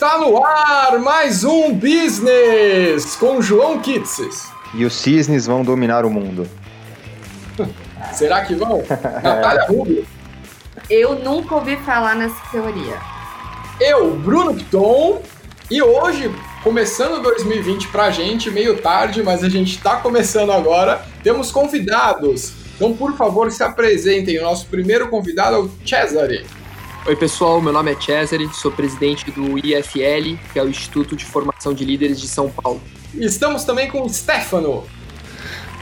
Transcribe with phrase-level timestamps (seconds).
[0.00, 4.50] Está no ar mais um Business com João Kitses.
[4.72, 6.48] E os cisnes vão dominar o mundo.
[8.14, 8.82] Será que vão?
[9.22, 10.06] Natália Rubio.
[10.88, 12.96] Eu nunca ouvi falar nessa teoria.
[13.78, 15.20] Eu, Bruno Piton.
[15.70, 21.52] E hoje, começando 2020 pra gente, meio tarde, mas a gente tá começando agora, temos
[21.52, 22.54] convidados.
[22.74, 24.38] Então, por favor, se apresentem.
[24.38, 26.46] O nosso primeiro convidado é o Cesare.
[27.06, 27.62] Oi, pessoal.
[27.62, 31.82] Meu nome é Cesare, sou presidente do IFL, que é o Instituto de Formação de
[31.82, 32.80] Líderes de São Paulo.
[33.14, 34.84] E estamos também com o Stefano.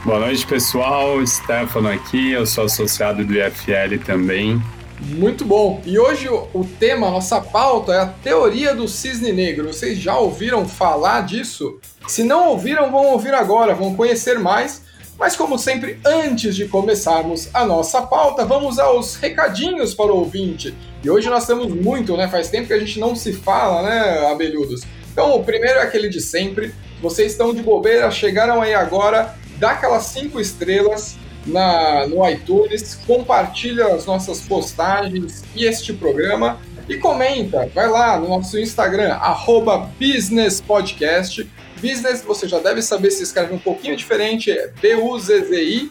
[0.05, 1.25] Boa noite, pessoal.
[1.27, 4.61] Stefano aqui, eu sou associado do IFL também.
[5.01, 5.81] Muito bom.
[5.85, 9.73] E hoje o tema, a nossa pauta é a teoria do cisne negro.
[9.73, 11.79] Vocês já ouviram falar disso?
[12.07, 14.83] Se não ouviram, vão ouvir agora, vão conhecer mais.
[15.19, 20.73] Mas como sempre, antes de começarmos a nossa pauta, vamos aos recadinhos para o ouvinte.
[21.03, 22.27] E hoje nós temos muito, né?
[22.27, 24.81] Faz tempo que a gente não se fala, né, abelhudos?
[25.11, 26.73] Então, o primeiro é aquele de sempre.
[27.01, 33.87] Vocês estão de bobeira, chegaram aí agora, dá aquelas cinco estrelas, na, no iTunes, compartilha
[33.87, 41.47] as nossas postagens e este programa e comenta, vai lá no nosso Instagram, arroba businesspodcast.
[41.81, 45.89] Business, você já deve saber se escreve um pouquinho diferente, é B-U-Z-Z-I-N-E-S-S.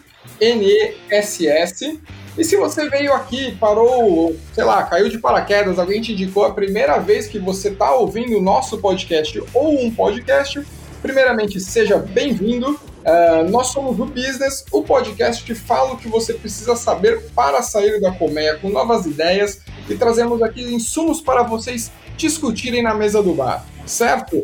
[2.39, 6.53] E se você veio aqui, parou, sei lá, caiu de paraquedas, alguém te indicou a
[6.53, 10.65] primeira vez que você está ouvindo o nosso podcast ou um podcast,
[11.01, 12.79] primeiramente seja bem-vindo.
[12.99, 17.61] Uh, nós somos o Business, o podcast que fala o que você precisa saber para
[17.61, 23.21] sair da colmeia com novas ideias e trazemos aqui insumos para vocês discutirem na mesa
[23.21, 24.41] do bar, certo?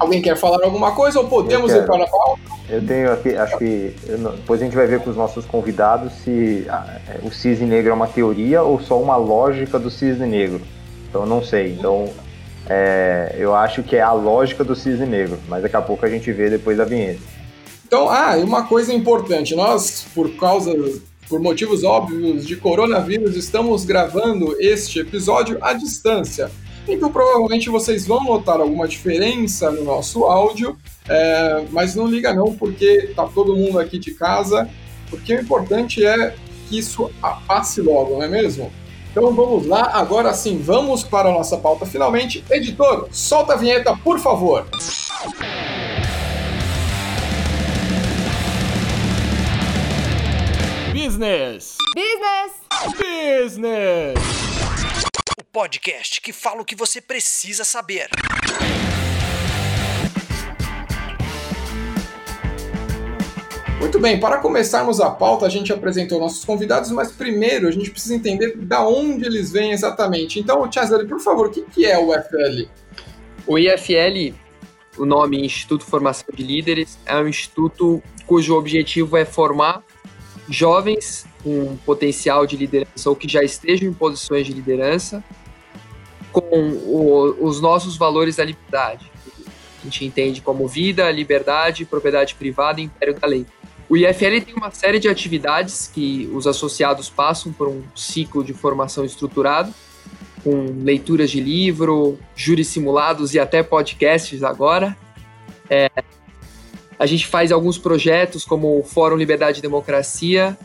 [0.00, 2.57] Alguém quer falar alguma coisa ou podemos ir para a pauta?
[2.70, 6.66] Eu tenho aqui, acho que depois a gente vai ver com os nossos convidados se
[6.68, 10.60] é, o cisne negro é uma teoria ou só uma lógica do cisne negro.
[11.08, 11.72] Então não sei.
[11.72, 12.10] Então
[12.68, 16.10] é, eu acho que é a lógica do cisne negro, mas daqui a pouco a
[16.10, 17.20] gente vê depois da vinheta.
[17.86, 20.74] Então, ah, e uma coisa importante, nós, por causa,
[21.26, 26.50] por motivos óbvios de coronavírus, estamos gravando este episódio à distância.
[26.88, 30.76] Então, provavelmente vocês vão notar alguma diferença no nosso áudio,
[31.06, 34.68] é, mas não liga não, porque tá todo mundo aqui de casa,
[35.10, 36.34] porque o importante é
[36.68, 37.10] que isso
[37.46, 38.72] passe logo, não é mesmo?
[39.10, 42.42] Então vamos lá, agora sim, vamos para a nossa pauta finalmente.
[42.50, 44.66] Editor, solta a vinheta, por favor.
[50.92, 51.76] Business.
[51.94, 52.52] Business.
[52.96, 54.87] Business.
[55.58, 58.08] Podcast que fala o que você precisa saber.
[63.80, 67.90] Muito bem, para começarmos a pauta, a gente apresentou nossos convidados, mas primeiro a gente
[67.90, 70.38] precisa entender da onde eles vêm exatamente.
[70.38, 72.70] Então, Cesare, por favor, o que é o IFL?
[73.44, 74.36] O IFL,
[74.96, 79.82] o nome Instituto de Formação de Líderes, é um instituto cujo objetivo é formar
[80.48, 85.22] jovens com potencial de liderança ou que já estejam em posições de liderança
[86.32, 89.10] com o, os nossos valores da liberdade.
[89.80, 93.46] A gente entende como vida, liberdade, propriedade privada e império da lei.
[93.88, 98.52] O IFL tem uma série de atividades que os associados passam por um ciclo de
[98.52, 99.72] formação estruturado,
[100.44, 104.96] com leituras de livro, júris simulados e até podcasts agora.
[105.70, 105.90] É,
[106.98, 110.58] a gente faz alguns projetos como o Fórum Liberdade e Democracia,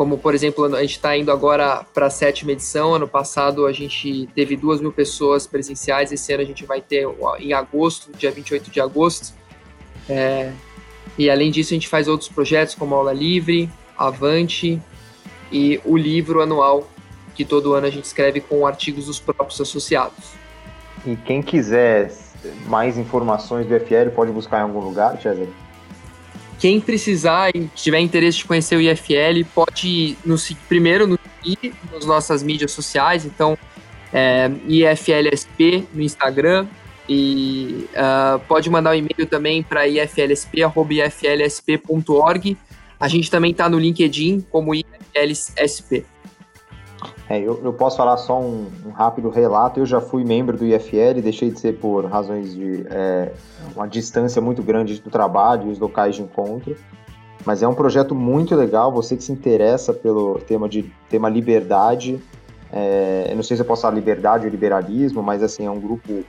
[0.00, 2.94] como por exemplo, a gente está indo agora para a sétima edição.
[2.94, 7.06] Ano passado a gente teve duas mil pessoas presenciais, esse ano a gente vai ter
[7.38, 9.34] em agosto, dia 28 de agosto.
[10.08, 10.52] É,
[11.18, 14.80] e além disso, a gente faz outros projetos como Aula Livre, Avante
[15.52, 16.88] e o livro anual
[17.34, 20.32] que todo ano a gente escreve com artigos dos próprios associados.
[21.04, 22.10] E quem quiser
[22.66, 25.46] mais informações do FL pode buscar em algum lugar, César?
[26.60, 32.04] Quem precisar e tiver interesse de conhecer o IFL pode nos primeiro nos seguir nas
[32.04, 33.56] nossas mídias sociais, então
[34.12, 36.66] é, IFLSP no Instagram,
[37.08, 42.58] e uh, pode mandar um e-mail também para iflsp.iflsp.org.
[43.00, 46.04] A gente também está no LinkedIn como IFLSP.
[47.30, 49.78] É, eu, eu, posso falar só um, um, rápido relato.
[49.78, 53.30] Eu já fui membro do IFL, deixei de ser por razões de é,
[53.76, 56.76] uma distância muito grande do trabalho e os locais de encontro.
[57.46, 58.90] Mas é um projeto muito legal.
[58.90, 62.20] Você que se interessa pelo tema de tema liberdade,
[62.72, 65.78] é, eu não sei se eu posso falar liberdade ou liberalismo, mas assim é um
[65.78, 66.24] grupo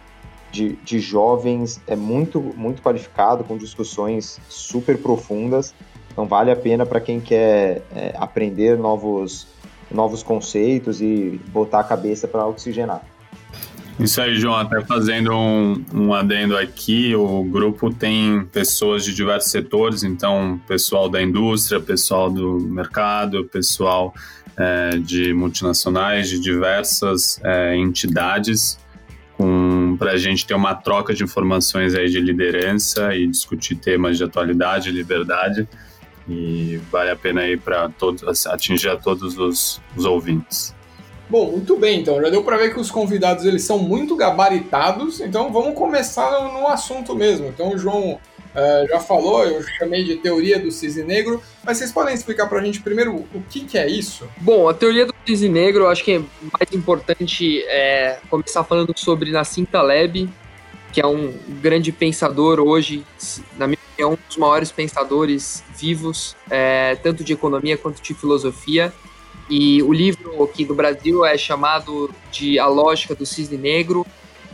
[0.51, 5.73] de, de jovens é muito, muito qualificado, com discussões super profundas.
[6.11, 9.47] Então vale a pena para quem quer é, aprender novos,
[9.93, 13.01] novos conceitos e botar a cabeça para oxigenar.
[13.99, 19.51] Isso aí, João, até fazendo um, um adendo aqui, o grupo tem pessoas de diversos
[19.51, 24.13] setores, então pessoal da indústria, pessoal do mercado, pessoal
[24.57, 28.79] é, de multinacionais, de diversas é, entidades,
[29.97, 34.23] para a gente ter uma troca de informações aí de liderança e discutir temas de
[34.23, 35.67] atualidade, liberdade,
[36.27, 40.73] e vale a pena aí para todos atingir a todos os, os ouvintes.
[41.31, 45.21] Bom, muito bem, então já deu para ver que os convidados eles são muito gabaritados,
[45.21, 47.47] então vamos começar no, assunto mesmo.
[47.47, 51.89] Então o João uh, já falou, eu chamei de teoria do cisne negro, mas vocês
[51.89, 54.27] podem explicar para a gente primeiro o que, que é isso?
[54.41, 58.93] Bom, a teoria do cisne negro, eu acho que é mais importante é, começar falando
[58.97, 60.29] sobre Nassim Taleb,
[60.91, 63.05] que é um grande pensador hoje,
[63.57, 68.91] na minha opinião, um dos maiores pensadores vivos, é, tanto de economia quanto de filosofia.
[69.49, 74.05] E o livro aqui do Brasil é chamado de A Lógica do Cisne Negro,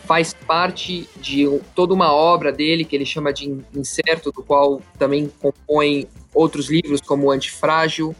[0.05, 1.45] faz parte de
[1.75, 7.01] toda uma obra dele que ele chama de Incerto, do qual também compõe outros livros
[7.01, 8.15] como Antifrágil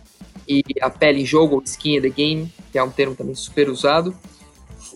[0.48, 3.70] e A Pele em Jogo, Skin in the Game, que é um termo também super
[3.70, 4.16] usado.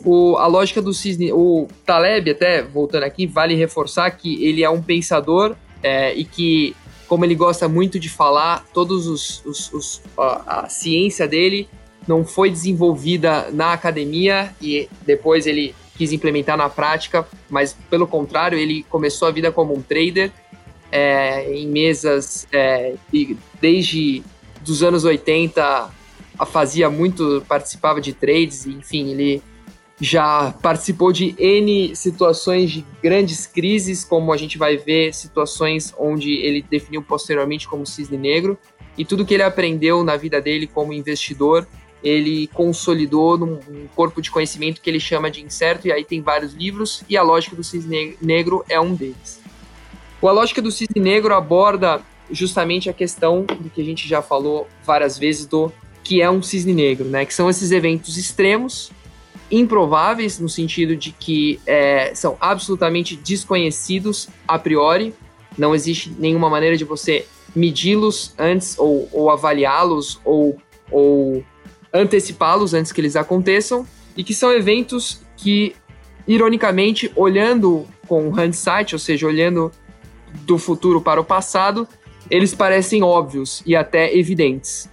[0.03, 4.69] O, a lógica do cisne, o Taleb, até voltando aqui, vale reforçar que ele é
[4.69, 6.75] um pensador é, e que
[7.07, 11.67] como ele gosta muito de falar, todos os, os, os a, a, ciência dele
[12.07, 18.57] não foi desenvolvida na academia e depois ele quis implementar na prática, mas pelo contrário,
[18.57, 20.31] ele começou a vida como um trader
[20.89, 24.23] é, em mesas é, e desde
[24.61, 25.91] dos anos 80
[26.47, 29.43] fazia muito, participava de trades, enfim, ele
[30.01, 36.33] já participou de N situações de grandes crises, como a gente vai ver, situações onde
[36.33, 38.57] ele definiu posteriormente como cisne negro,
[38.97, 41.67] e tudo que ele aprendeu na vida dele como investidor,
[42.03, 43.59] ele consolidou num,
[43.95, 47.21] corpo de conhecimento que ele chama de incerto, e aí tem vários livros, e a
[47.21, 49.39] lógica do cisne negro é um deles.
[50.19, 52.01] A lógica do cisne negro aborda
[52.31, 55.71] justamente a questão do que a gente já falou várias vezes do
[56.03, 57.23] que é um cisne negro, né?
[57.23, 58.91] Que são esses eventos extremos
[59.51, 65.13] improváveis, no sentido de que é, são absolutamente desconhecidos a priori,
[65.57, 70.57] não existe nenhuma maneira de você medi-los antes ou, ou avaliá-los ou,
[70.89, 71.43] ou
[71.93, 75.75] antecipá-los antes que eles aconteçam, e que são eventos que,
[76.27, 79.71] ironicamente, olhando com hindsight, ou seja, olhando
[80.43, 81.87] do futuro para o passado,
[82.29, 84.89] eles parecem óbvios e até evidentes.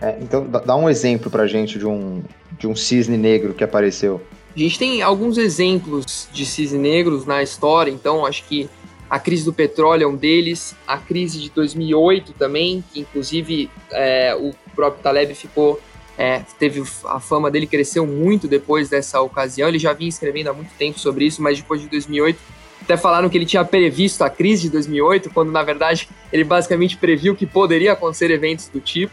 [0.00, 2.22] É, então, dá um exemplo pra gente de um,
[2.58, 4.20] de um cisne negro que apareceu.
[4.54, 8.68] A gente tem alguns exemplos de cisne negros na história, então acho que
[9.08, 14.34] a crise do petróleo é um deles, a crise de 2008 também, que inclusive é,
[14.34, 15.80] o próprio Taleb ficou,
[16.16, 19.68] é, teve a fama dele cresceu muito depois dessa ocasião.
[19.68, 22.38] Ele já vinha escrevendo há muito tempo sobre isso, mas depois de 2008
[22.82, 26.96] até falaram que ele tinha previsto a crise de 2008, quando na verdade ele basicamente
[26.96, 29.12] previu que poderia acontecer eventos do tipo.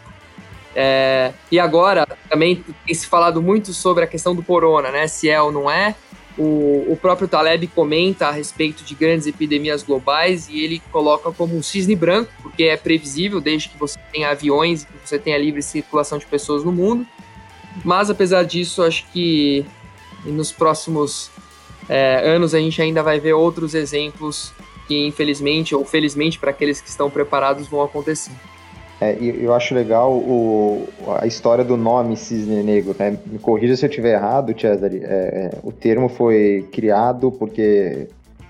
[0.79, 5.07] É, e agora também tem se falado muito sobre a questão do corona, né?
[5.07, 5.95] Se é ou não é.
[6.38, 11.57] O, o próprio Taleb comenta a respeito de grandes epidemias globais e ele coloca como
[11.57, 15.63] um cisne branco, porque é previsível desde que você tenha aviões que você tenha livre
[15.63, 17.07] circulação de pessoas no mundo.
[17.83, 19.65] Mas apesar disso, acho que
[20.25, 21.31] nos próximos
[21.89, 24.53] é, anos a gente ainda vai ver outros exemplos
[24.88, 28.31] que infelizmente ou felizmente para aqueles que estão preparados vão acontecer.
[29.00, 30.88] É, eu acho legal o,
[31.20, 32.96] a história do nome cisne negro.
[32.98, 33.18] Né?
[33.27, 35.01] Me corrija se eu estiver errado, Cesare.
[35.04, 38.08] É, é, o termo foi criado porque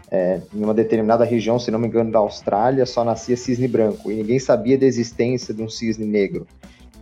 [0.10, 4.10] é, em uma determinada região, se não me engano, da Austrália, só nascia cisne branco
[4.10, 6.48] e ninguém sabia da existência de um cisne negro.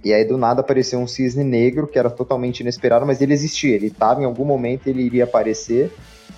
[0.03, 3.75] E aí do nada apareceu um cisne negro que era totalmente inesperado, mas ele existia.
[3.75, 5.91] Ele estava em algum momento ele iria aparecer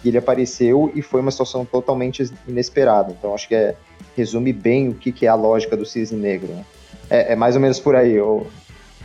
[0.04, 3.16] e ele apareceu e foi uma situação totalmente inesperada.
[3.18, 3.76] Então acho que é,
[4.16, 6.50] resume bem o que, que é a lógica do cisne negro.
[6.50, 6.66] Né?
[7.10, 8.20] É, é mais ou menos por aí.
[8.20, 8.48] Ou...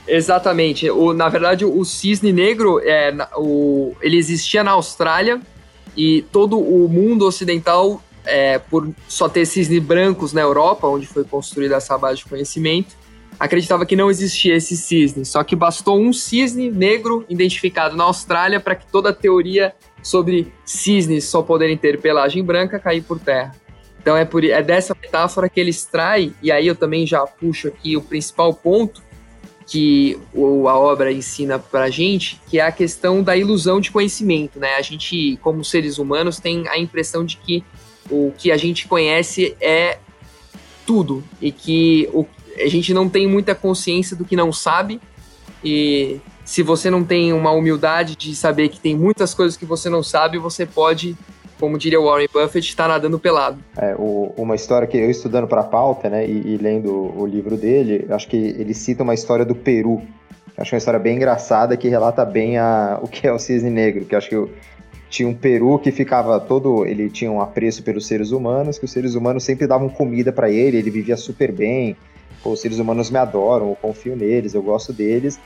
[0.07, 0.91] Exatamente.
[0.91, 5.41] O, na verdade, o cisne negro, é, o, ele existia na Austrália
[5.97, 11.25] e todo o mundo ocidental, é, por só ter cisnes brancos na Europa, onde foi
[11.25, 12.97] construída essa base de conhecimento,
[13.39, 15.25] acreditava que não existia esse cisne.
[15.25, 20.53] Só que bastou um cisne negro identificado na Austrália para que toda a teoria sobre
[20.65, 23.55] cisnes só poderem ter pelagem branca cair por terra.
[24.03, 27.69] Então é, por, é dessa metáfora que ele extrai, e aí eu também já puxo
[27.69, 29.01] aqui o principal ponto
[29.65, 33.91] que o, a obra ensina para a gente, que é a questão da ilusão de
[33.91, 34.59] conhecimento.
[34.59, 34.75] Né?
[34.75, 37.65] A gente, como seres humanos, tem a impressão de que
[38.11, 39.99] o que a gente conhece é
[40.85, 42.27] tudo, e que o,
[42.59, 45.01] a gente não tem muita consciência do que não sabe,
[45.65, 49.89] e se você não tem uma humildade de saber que tem muitas coisas que você
[49.89, 51.17] não sabe, você pode,
[51.63, 53.57] como diria Warren Buffett, estar nadando pelado.
[53.77, 57.25] É, o, uma história que eu estudando para a pauta, né, e, e, lendo o
[57.25, 60.03] livro dele, acho que ele cita uma história do Peru.
[60.59, 64.05] Acho uma história bem engraçada que relata bem a, o que é o cisne negro,
[64.05, 64.53] que acho que
[65.09, 68.91] tinha um peru que ficava todo, ele tinha um apreço pelos seres humanos, que os
[68.91, 71.97] seres humanos sempre davam comida para ele, ele vivia super bem.
[72.43, 75.39] Pô, os seres humanos me adoram, eu confio neles, eu gosto deles.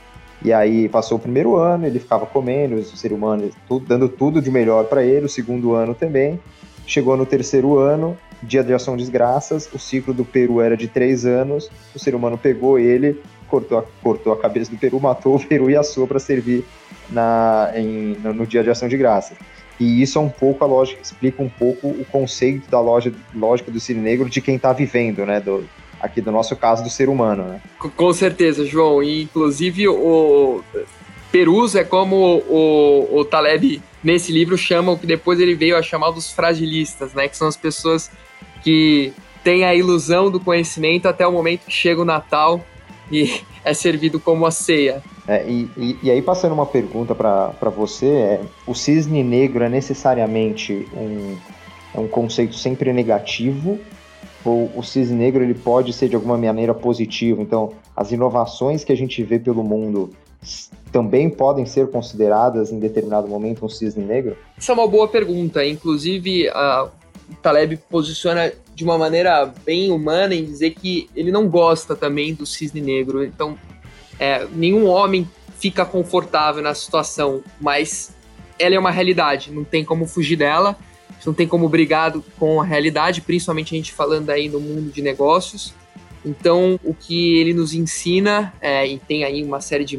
[0.45, 4.41] E aí passou o primeiro ano, ele ficava comendo, os seres humanos tudo, dando tudo
[4.41, 6.39] de melhor para ele, o segundo ano também.
[6.87, 10.87] Chegou no terceiro ano, dia de ação de graças, o ciclo do peru era de
[10.87, 15.37] três anos, o ser humano pegou ele, cortou a, cortou a cabeça do peru, matou
[15.37, 16.65] o peru e assou para servir
[17.11, 19.37] na, em, no dia de ação de graças.
[19.79, 23.71] E isso é um pouco a lógica, explica um pouco o conceito da loja, lógica
[23.71, 25.39] do cine negro de quem está vivendo, né?
[25.39, 25.69] Do,
[26.01, 27.61] aqui do nosso caso do ser humano, né?
[27.97, 29.03] Com certeza, João.
[29.03, 30.63] E, inclusive o
[31.31, 35.83] Perus é como o, o Taleb nesse livro chama o que depois ele veio a
[35.83, 37.29] chamar dos fragilistas, né?
[37.29, 38.11] Que são as pessoas
[38.63, 39.13] que
[39.43, 42.65] têm a ilusão do conhecimento até o momento que chega o Natal
[43.11, 45.03] e é servido como a ceia.
[45.29, 49.69] É, e, e, e, aí, passando uma pergunta para você: é, o cisne negro é
[49.69, 51.37] necessariamente um,
[51.95, 53.79] é um conceito sempre negativo?
[54.47, 57.43] Ou o cisne negro ele pode ser de alguma maneira positivo?
[57.43, 60.11] Então, as inovações que a gente vê pelo mundo
[60.93, 64.37] também podem ser consideradas em determinado momento um cisne negro?
[64.57, 65.67] Isso é uma boa pergunta.
[65.67, 66.89] Inclusive, a
[67.43, 72.47] Taleb posiciona de uma maneira bem humana em dizer que ele não gosta também do
[72.47, 73.25] cisne negro.
[73.25, 73.59] Então,
[74.19, 78.15] é, nenhum homem fica confortável na situação, mas
[78.59, 80.77] ela é uma realidade, não tem como fugir dela,
[81.27, 85.03] não tem como brigar com a realidade, principalmente a gente falando aí no mundo de
[85.03, 85.75] negócios.
[86.25, 89.99] Então, o que ele nos ensina, é, e tem aí uma série de,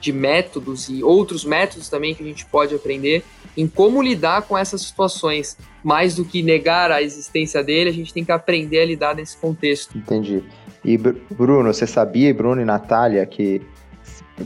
[0.00, 3.24] de métodos e outros métodos também que a gente pode aprender
[3.56, 5.56] em como lidar com essas situações.
[5.82, 9.36] Mais do que negar a existência dele, a gente tem que aprender a lidar nesse
[9.36, 9.96] contexto.
[9.96, 10.42] Entendi.
[10.84, 13.62] E Bruno, você sabia, Bruno e Natália, que,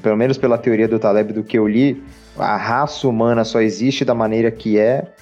[0.03, 2.03] pelo menos pela teoria do Taleb do que eu li,
[2.37, 5.13] a raça humana só existe da maneira que é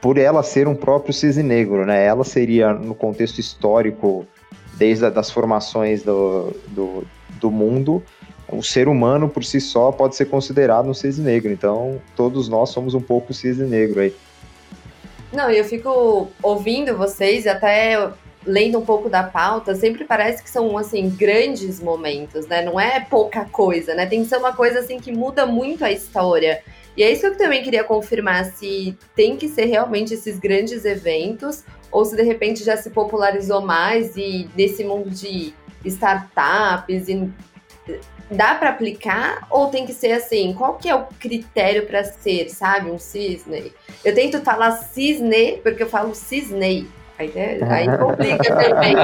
[0.00, 2.04] por ela ser um próprio cisne negro, né?
[2.04, 4.26] Ela seria, no contexto histórico,
[4.74, 7.04] desde as formações do, do,
[7.38, 8.02] do mundo,
[8.48, 11.52] o ser humano por si só pode ser considerado um cisne negro.
[11.52, 14.14] Então, todos nós somos um pouco cisne negro aí.
[15.32, 18.10] Não, eu fico ouvindo vocês, até
[18.46, 22.62] lendo um pouco da pauta, sempre parece que são, assim, grandes momentos, né?
[22.62, 24.06] Não é pouca coisa, né?
[24.06, 26.62] Tem que ser uma coisa, assim, que muda muito a história.
[26.96, 30.84] E é isso que eu também queria confirmar, se tem que ser realmente esses grandes
[30.84, 35.54] eventos, ou se de repente já se popularizou mais e nesse mundo de
[35.84, 37.30] startups e
[38.30, 40.54] dá para aplicar ou tem que ser assim?
[40.54, 43.72] Qual que é o critério para ser, sabe, um cisne?
[44.04, 46.86] Eu tento falar cisne porque eu falo cisnei.
[47.20, 47.58] Aí, né?
[47.68, 48.94] Aí complica também.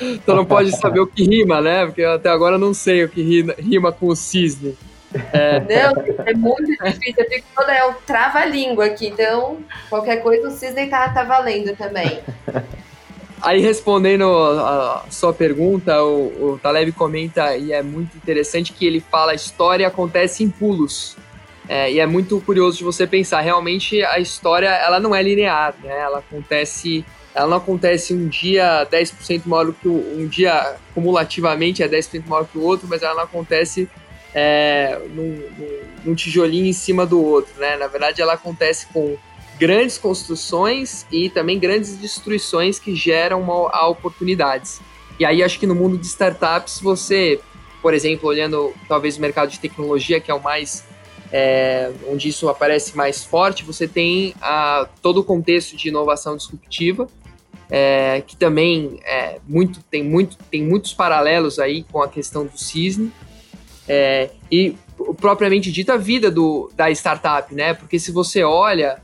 [0.00, 1.86] então não pode saber o que rima, né?
[1.86, 4.78] Porque até agora eu não sei o que rima, rima com o cisne.
[5.32, 5.60] É.
[5.60, 7.14] Não, é muito difícil.
[7.16, 11.74] Eu fico toda é o trava-língua aqui, então qualquer coisa o cisne tá, tá valendo
[11.76, 12.20] também.
[13.40, 19.00] Aí respondendo a sua pergunta, o, o Taleb comenta e é muito interessante que ele
[19.00, 21.16] fala a história acontece em pulos.
[21.68, 25.74] É, e é muito curioso de você pensar, realmente a história ela não é linear,
[25.82, 26.00] né?
[26.00, 31.88] Ela acontece, ela não acontece um dia 10% maior que o, um dia cumulativamente é
[31.88, 33.86] 10% maior que o outro, mas ela não acontece
[34.34, 35.42] é, num,
[36.06, 37.76] num, tijolinho em cima do outro, né?
[37.76, 39.18] Na verdade, ela acontece com
[39.58, 44.80] grandes construções e também grandes destruições que geram uma, oportunidades.
[45.18, 47.40] E aí acho que no mundo de startups você,
[47.82, 50.84] por exemplo, olhando talvez o mercado de tecnologia que é o mais
[51.32, 57.06] é, onde isso aparece mais forte, você tem a, todo o contexto de inovação disruptiva,
[57.70, 62.58] é, que também é, muito, tem, muito, tem muitos paralelos aí com a questão do
[62.58, 63.12] cisne,
[63.86, 64.74] é, e
[65.20, 67.74] propriamente dita a vida do, da startup, né?
[67.74, 69.00] Porque se você olha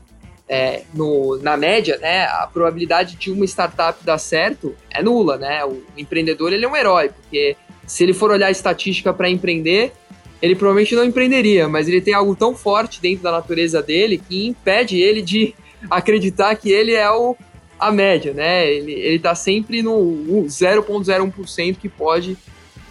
[0.47, 5.63] é, no, na média, né, a probabilidade de uma startup dar certo é nula, né?
[5.65, 7.55] O empreendedor ele é um herói, porque
[7.87, 9.93] se ele for olhar a estatística para empreender,
[10.45, 14.45] ele provavelmente não empreenderia, mas ele tem algo tão forte dentro da natureza dele que
[14.45, 15.55] impede ele de
[15.89, 17.35] acreditar que ele é o,
[17.79, 18.71] a média, né?
[18.71, 22.37] Ele, ele tá sempre no 0,01% que pode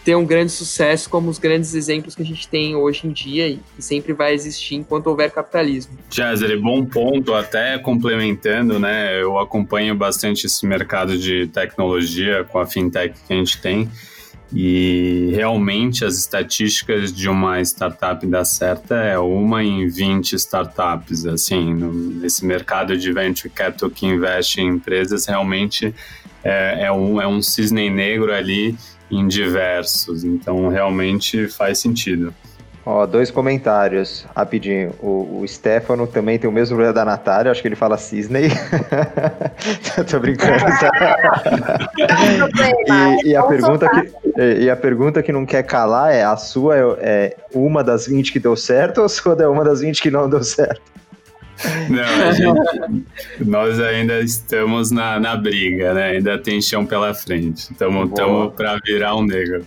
[0.04, 3.48] ter um grande sucesso como os grandes exemplos que a gente tem hoje em dia
[3.48, 5.96] e que sempre vai existir enquanto houver capitalismo.
[6.10, 9.22] Jézer, bom ponto, até complementando, né?
[9.22, 13.88] Eu acompanho bastante esse mercado de tecnologia com a fintech que a gente tem.
[14.52, 21.26] E realmente as estatísticas de uma startup dar certa é uma em 20 startups.
[21.26, 25.94] Assim, nesse mercado de venture capital que investe em empresas, realmente
[26.42, 28.76] é, é, um, é um cisne negro ali
[29.10, 30.24] em diversos.
[30.24, 32.34] Então, realmente faz sentido.
[32.86, 34.92] Ó, dois comentários, rapidinho.
[35.00, 38.50] O, o Stefano também tem o mesmo problema da Natália, acho que ele fala Cisney.
[40.10, 40.64] Tô brincando.
[43.24, 44.12] e, e, a pergunta que,
[44.60, 48.30] e a pergunta que não quer calar é: a sua é, é uma das 20
[48.30, 50.82] que deu certo ou a sua é uma das 20 que não deu certo?
[51.88, 53.06] Não, gente,
[53.40, 56.10] nós ainda estamos na, na briga, né?
[56.10, 57.72] Ainda tem chão pela frente.
[57.72, 58.10] Estamos
[58.54, 59.64] para virar um negro.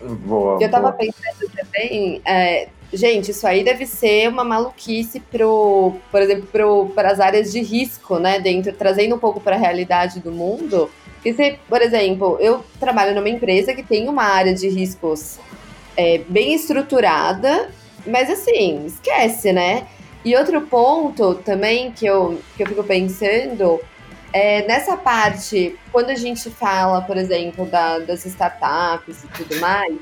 [0.00, 0.92] Boa, eu tava boa.
[0.92, 7.20] pensando também, é, gente, isso aí deve ser uma maluquice pro, por exemplo, para as
[7.20, 8.40] áreas de risco, né?
[8.40, 10.90] Dentro, trazendo um pouco para a realidade do mundo.
[11.14, 15.38] Porque, se, por exemplo, eu trabalho numa empresa que tem uma área de riscos
[15.96, 17.70] é, bem estruturada,
[18.06, 19.86] mas assim, esquece, né?
[20.24, 23.80] E outro ponto também que eu, que eu fico pensando
[24.32, 29.96] é, nessa parte, quando a gente fala, por exemplo, da, das startups e tudo mais,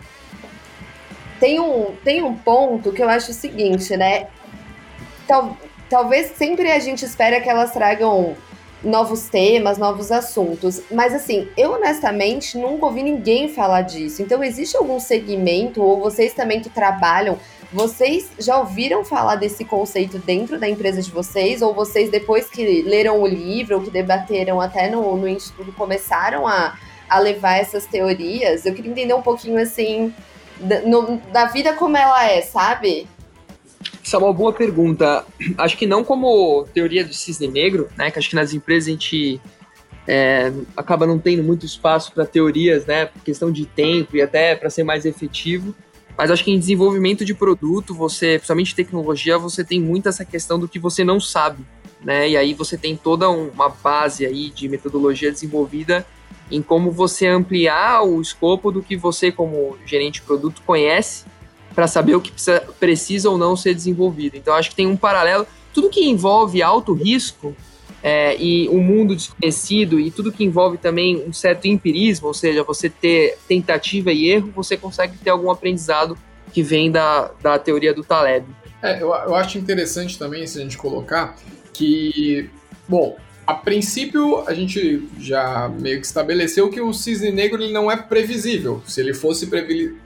[1.41, 4.27] tem um, tem um ponto que eu acho o seguinte, né?
[5.27, 5.57] Tal,
[5.89, 8.37] talvez sempre a gente espera que elas tragam
[8.83, 10.83] novos temas, novos assuntos.
[10.91, 14.23] Mas assim, eu honestamente nunca ouvi ninguém falar disso.
[14.23, 17.39] Então, existe algum segmento, ou vocês também que trabalham
[17.73, 21.61] vocês já ouviram falar desse conceito dentro da empresa de vocês?
[21.61, 26.47] Ou vocês, depois que leram o livro, ou que debateram até no, no Instituto, começaram
[26.47, 28.65] a, a levar essas teorias?
[28.65, 30.15] Eu queria entender um pouquinho, assim,
[30.59, 33.07] da, no, da vida como ela é, sabe?
[34.03, 35.27] Isso é uma boa pergunta.
[35.59, 38.11] Acho que não como teoria do cisne negro, né?
[38.11, 39.39] Que acho que nas empresas a gente
[40.07, 43.07] é, acaba não tendo muito espaço para teorias, né?
[43.07, 45.75] Por questão de tempo e até para ser mais efetivo.
[46.19, 50.59] Mas acho que em desenvolvimento de produto, você, principalmente tecnologia, você tem muito essa questão
[50.59, 51.65] do que você não sabe,
[52.05, 52.29] né?
[52.29, 56.05] E aí você tem toda uma base aí de metodologia desenvolvida
[56.51, 61.25] em como você ampliar o escopo do que você, como gerente de produto, conhece
[61.73, 64.37] para saber o que precisa, precisa ou não ser desenvolvido.
[64.37, 65.47] Então, acho que tem um paralelo.
[65.73, 67.55] Tudo que envolve alto risco
[68.09, 72.63] é, e um mundo desconhecido e tudo que envolve também um certo empirismo, ou seja,
[72.65, 76.17] você ter tentativa e erro, você consegue ter algum aprendizado
[76.51, 78.47] que vem da, da teoria do Taleb.
[78.83, 81.37] É, eu, eu acho interessante também, se a gente colocar,
[81.75, 82.49] que,
[82.89, 83.15] bom,
[83.47, 87.97] a princípio a gente já meio que estabeleceu que o cisne negro ele não é
[87.97, 88.83] previsível.
[88.87, 89.49] Se ele fosse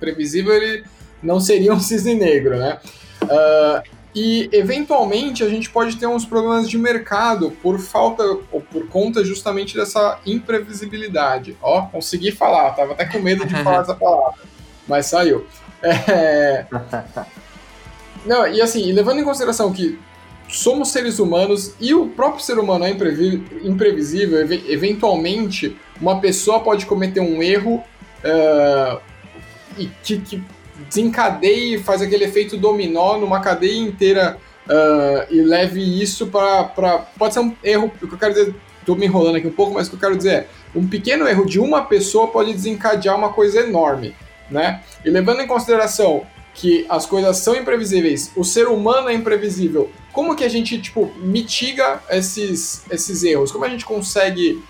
[0.01, 0.85] previsível, ele
[1.23, 2.81] não seria um cisne negro, né?
[3.23, 8.87] Uh, e eventualmente a gente pode ter uns problemas de mercado por falta ou por
[8.89, 11.57] conta justamente dessa imprevisibilidade.
[11.63, 14.41] Ó, consegui falar, tava até com medo de falar essa palavra,
[14.87, 15.47] mas saiu.
[15.83, 16.67] É...
[18.25, 19.99] Não, e assim, levando em consideração que
[20.49, 27.21] somos seres humanos e o próprio ser humano é imprevisível, eventualmente uma pessoa pode cometer
[27.21, 27.83] um erro
[28.23, 29.01] uh,
[29.79, 30.43] e que, que
[30.89, 37.07] desencadeie faz aquele efeito dominó numa cadeia inteira uh, e leve isso para.
[37.19, 39.75] Pode ser um erro, o que eu quero dizer, estou me enrolando aqui um pouco,
[39.75, 43.17] mas o que eu quero dizer é: um pequeno erro de uma pessoa pode desencadear
[43.17, 44.15] uma coisa enorme,
[44.51, 44.83] né?
[45.05, 50.37] E levando em consideração que as coisas são imprevisíveis, o ser humano é imprevisível, como
[50.37, 53.51] que a gente, tipo, mitiga esses, esses erros?
[53.51, 54.63] Como a gente consegue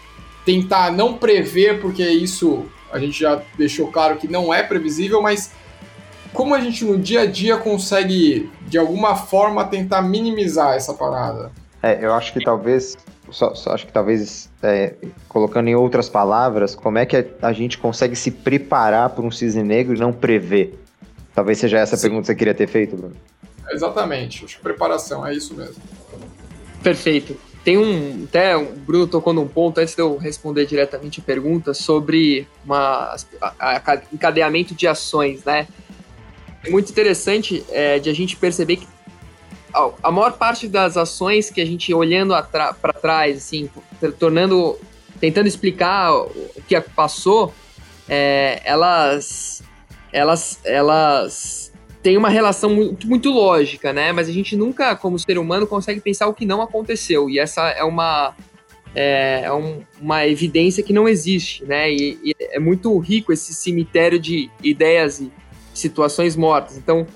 [0.44, 5.50] tentar não prever, porque isso a gente já deixou claro que não é previsível, mas
[6.32, 11.50] como a gente no dia a dia consegue, de alguma forma, tentar minimizar essa parada?
[11.82, 12.96] É, eu acho que talvez,
[13.30, 14.94] só, só acho que talvez, é,
[15.28, 19.62] colocando em outras palavras, como é que a gente consegue se preparar para um cisne
[19.62, 20.78] negro e não prever?
[21.34, 23.16] Talvez seja essa a pergunta que você queria ter feito, Bruno.
[23.70, 25.82] Exatamente, acho que preparação, é isso mesmo.
[26.82, 27.36] Perfeito.
[27.64, 28.24] Tem um.
[28.24, 33.14] Até o Bruno tocou num ponto, antes de eu responder diretamente a pergunta, sobre uma,
[33.40, 35.68] a, a, encadeamento de ações, né?
[36.64, 38.86] É muito interessante é, de a gente perceber que
[40.02, 43.70] a maior parte das ações que a gente olhando para trás, assim,
[44.18, 44.78] tornando,
[45.18, 47.54] tentando explicar o que passou,
[48.06, 49.62] é, elas,
[50.12, 51.72] elas, elas
[52.02, 54.12] têm uma relação muito, muito lógica, né?
[54.12, 57.30] Mas a gente nunca, como ser humano, consegue pensar o que não aconteceu.
[57.30, 58.34] E essa é uma
[58.94, 61.90] é, é um, uma evidência que não existe, né?
[61.90, 65.32] E, e, é muito rico esse cemitério de ideias e
[65.74, 66.76] situações mortas.
[66.76, 67.06] Então,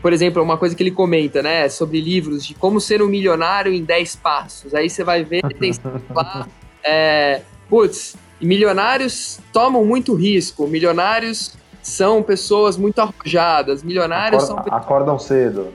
[0.00, 3.72] por exemplo, uma coisa que ele comenta, né, sobre livros de como ser um milionário
[3.72, 4.74] em 10 passos.
[4.74, 5.72] Aí você vai ver, tem
[6.14, 6.46] lá,
[6.84, 15.18] é, putz, milionários tomam muito risco, milionários são pessoas muito arrojadas, milionários Acorda, são acordam
[15.18, 15.72] cedo.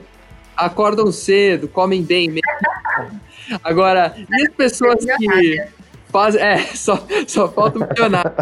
[0.56, 3.20] acordam cedo, comem bem mesmo.
[3.64, 5.62] Agora, e as pessoas que
[6.12, 6.40] fazem.
[6.40, 8.32] É, só, só falta o milionário.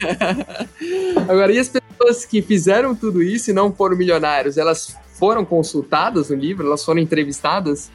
[1.28, 6.30] Agora, e as pessoas que fizeram tudo isso e não foram milionários, elas foram consultadas
[6.30, 6.66] no livro?
[6.66, 7.90] Elas foram entrevistadas?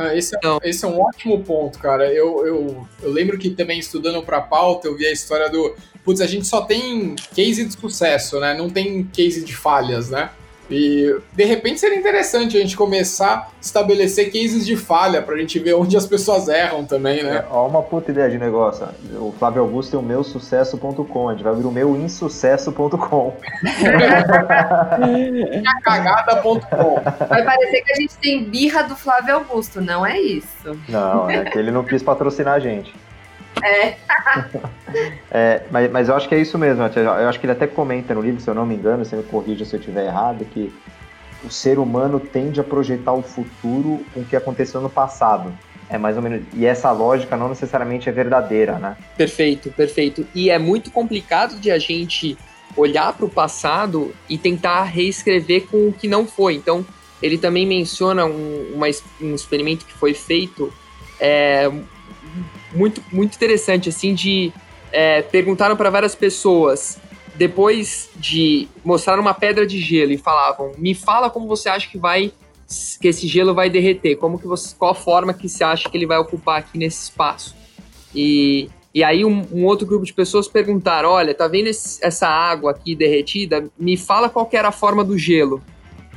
[0.00, 2.12] Ah, esse, é, esse é um ótimo ponto, cara.
[2.12, 5.74] Eu, eu, eu lembro que também estudando para pauta, eu vi a história do.
[6.04, 8.52] Putz, a gente só tem case de sucesso, né?
[8.54, 10.30] Não tem case de falhas, né?
[10.70, 15.58] E de repente seria interessante a gente começar a estabelecer cases de falha pra gente
[15.58, 17.38] ver onde as pessoas erram também, né?
[17.38, 18.86] É, ó, uma puta ideia de negócio.
[19.18, 23.32] O Flávio Augusto tem o meu sucesso.com, a gente vai abrir o meu insucesso.com.
[25.82, 27.00] cagada.com.
[27.28, 30.76] Vai parecer que a gente tem birra do Flávio Augusto, não é isso.
[30.88, 32.94] Não, é que ele não quis patrocinar a gente.
[33.62, 33.96] É.
[35.30, 36.82] é mas, mas eu acho que é isso mesmo.
[36.84, 39.22] Eu acho que ele até comenta no livro, se eu não me engano, você me
[39.22, 40.72] corrija se eu estiver errado, que
[41.44, 45.52] o ser humano tende a projetar o futuro com o que aconteceu no passado.
[45.88, 46.42] É mais ou menos.
[46.54, 48.96] E essa lógica não necessariamente é verdadeira, né?
[49.16, 50.26] Perfeito, perfeito.
[50.34, 52.38] E é muito complicado de a gente
[52.76, 56.54] olhar para o passado e tentar reescrever com o que não foi.
[56.54, 56.86] Então,
[57.20, 58.86] ele também menciona um, uma,
[59.20, 60.72] um experimento que foi feito
[61.18, 61.70] é,
[62.72, 64.52] muito, muito interessante, assim, de
[64.92, 66.98] é, perguntaram para várias pessoas
[67.36, 71.96] depois de mostrar uma pedra de gelo e falavam, me fala como você acha que
[71.96, 72.32] vai
[73.00, 75.96] que esse gelo vai derreter, como que você, qual a forma que você acha que
[75.96, 77.56] ele vai ocupar aqui nesse espaço.
[78.14, 82.28] E, e aí um, um outro grupo de pessoas perguntaram, olha, tá vendo esse, essa
[82.28, 83.68] água aqui derretida?
[83.76, 85.60] Me fala qual era a forma do gelo.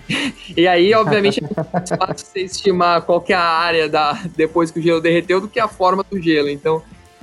[0.56, 4.80] e aí, obviamente, é mais fácil você estimar qual é a área da, depois que
[4.80, 6.50] o gelo derreteu do que a forma do gelo.
[6.50, 6.82] Então,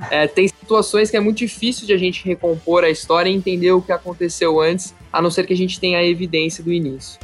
[0.09, 3.71] é, tem situações que é muito difícil de a gente recompor a história e entender
[3.71, 7.19] o que aconteceu antes, a não ser que a gente tenha a evidência do início.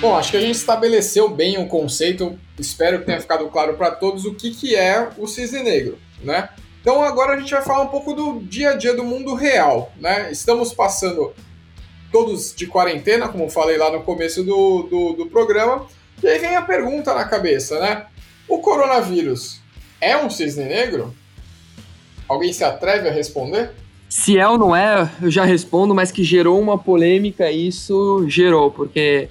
[0.00, 3.90] Bom, acho que a gente estabeleceu bem o conceito, espero que tenha ficado claro para
[3.90, 6.48] todos o que, que é o cisne negro, né?
[6.80, 9.92] Então agora a gente vai falar um pouco do dia a dia do mundo real,
[10.00, 10.30] né?
[10.30, 11.32] Estamos passando
[12.10, 15.86] todos de quarentena, como falei lá no começo do, do, do programa,
[16.22, 18.06] e aí vem a pergunta na cabeça, né?
[18.48, 19.60] O coronavírus
[20.00, 21.14] é um cisne negro?
[22.28, 23.70] Alguém se atreve a responder?
[24.08, 28.70] Se é ou não é, eu já respondo, mas que gerou uma polêmica, isso gerou,
[28.70, 29.28] porque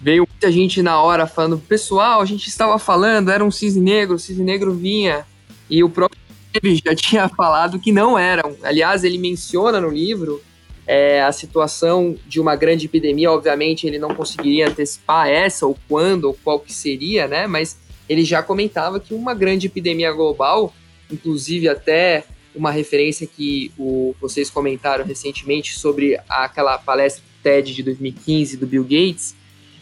[0.00, 4.14] veio muita gente na hora falando, pessoal, a gente estava falando, era um cisne negro,
[4.14, 5.26] o cisne negro vinha,
[5.68, 6.20] e o próprio
[6.54, 8.56] ele já tinha falado que não eram.
[8.62, 10.42] Aliás, ele menciona no livro
[10.86, 13.30] é, a situação de uma grande epidemia.
[13.30, 17.46] Obviamente, ele não conseguiria antecipar essa ou quando ou qual que seria, né?
[17.46, 20.72] Mas ele já comentava que uma grande epidemia global,
[21.10, 28.56] inclusive até uma referência que o, vocês comentaram recentemente sobre aquela palestra TED de 2015
[28.56, 29.34] do Bill Gates,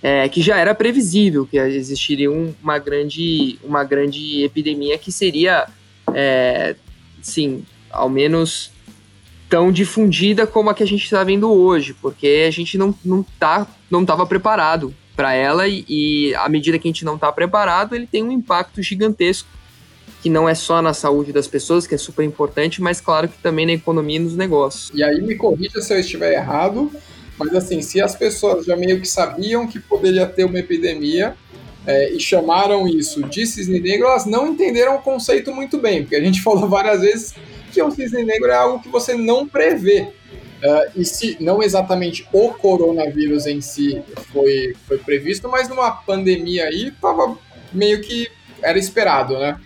[0.03, 5.67] é, que já era previsível que existiria um, uma, grande, uma grande epidemia que seria
[6.15, 6.77] é,
[7.23, 8.71] sim, ao menos
[9.49, 13.23] tão difundida como a que a gente está vendo hoje, porque a gente não não
[13.39, 17.31] tá não estava preparado para ela e, e à medida que a gente não está
[17.33, 19.49] preparado, ele tem um impacto gigantesco
[20.23, 23.39] que não é só na saúde das pessoas, que é super importante, mas claro que
[23.39, 24.91] também na economia e nos negócios.
[24.95, 26.91] E aí me corrija se eu estiver errado,
[27.39, 31.35] mas assim, se as pessoas já meio que sabiam que poderia ter uma epidemia,
[31.87, 36.17] é, e chamaram isso de cisne negro, elas não entenderam o conceito muito bem, porque
[36.17, 37.35] a gente falou várias vezes
[37.73, 40.09] que o cisne negro é algo que você não prevê.
[40.63, 46.67] Uh, e se não exatamente o coronavírus em si foi, foi previsto, mas numa pandemia
[46.67, 47.35] aí estava
[47.73, 48.29] meio que
[48.63, 49.59] era esperado, né?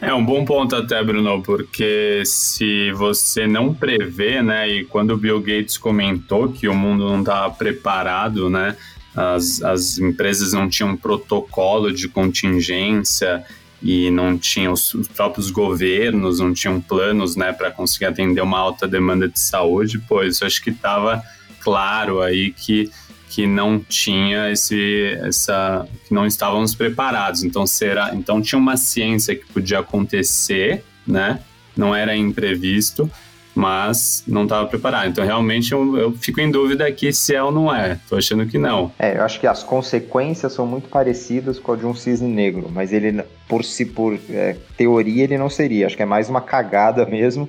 [0.00, 5.16] É um bom ponto até, Bruno, porque se você não prevê, né, e quando o
[5.16, 8.76] Bill Gates comentou que o mundo não estava preparado, né,
[9.14, 13.44] as, as empresas não tinham protocolo de contingência
[13.82, 18.58] e não tinham os, os próprios governos, não tinham planos né, para conseguir atender uma
[18.58, 21.22] alta demanda de saúde, pois acho que estava
[21.60, 22.90] claro aí que,
[23.28, 27.42] que não tinha esse essa que não estávamos preparados.
[27.42, 31.40] Então será, então tinha uma ciência que podia acontecer, né?
[31.76, 33.10] Não era imprevisto,
[33.54, 35.08] mas não estava preparado.
[35.08, 37.98] Então, realmente, eu, eu, fico em dúvida aqui se é ou não é.
[38.08, 38.90] Tô achando que não.
[38.98, 42.70] É, eu acho que as consequências são muito parecidas com a de um cisne negro,
[42.72, 45.86] mas ele, por si, por é, teoria, ele não seria.
[45.86, 47.48] Acho que é mais uma cagada mesmo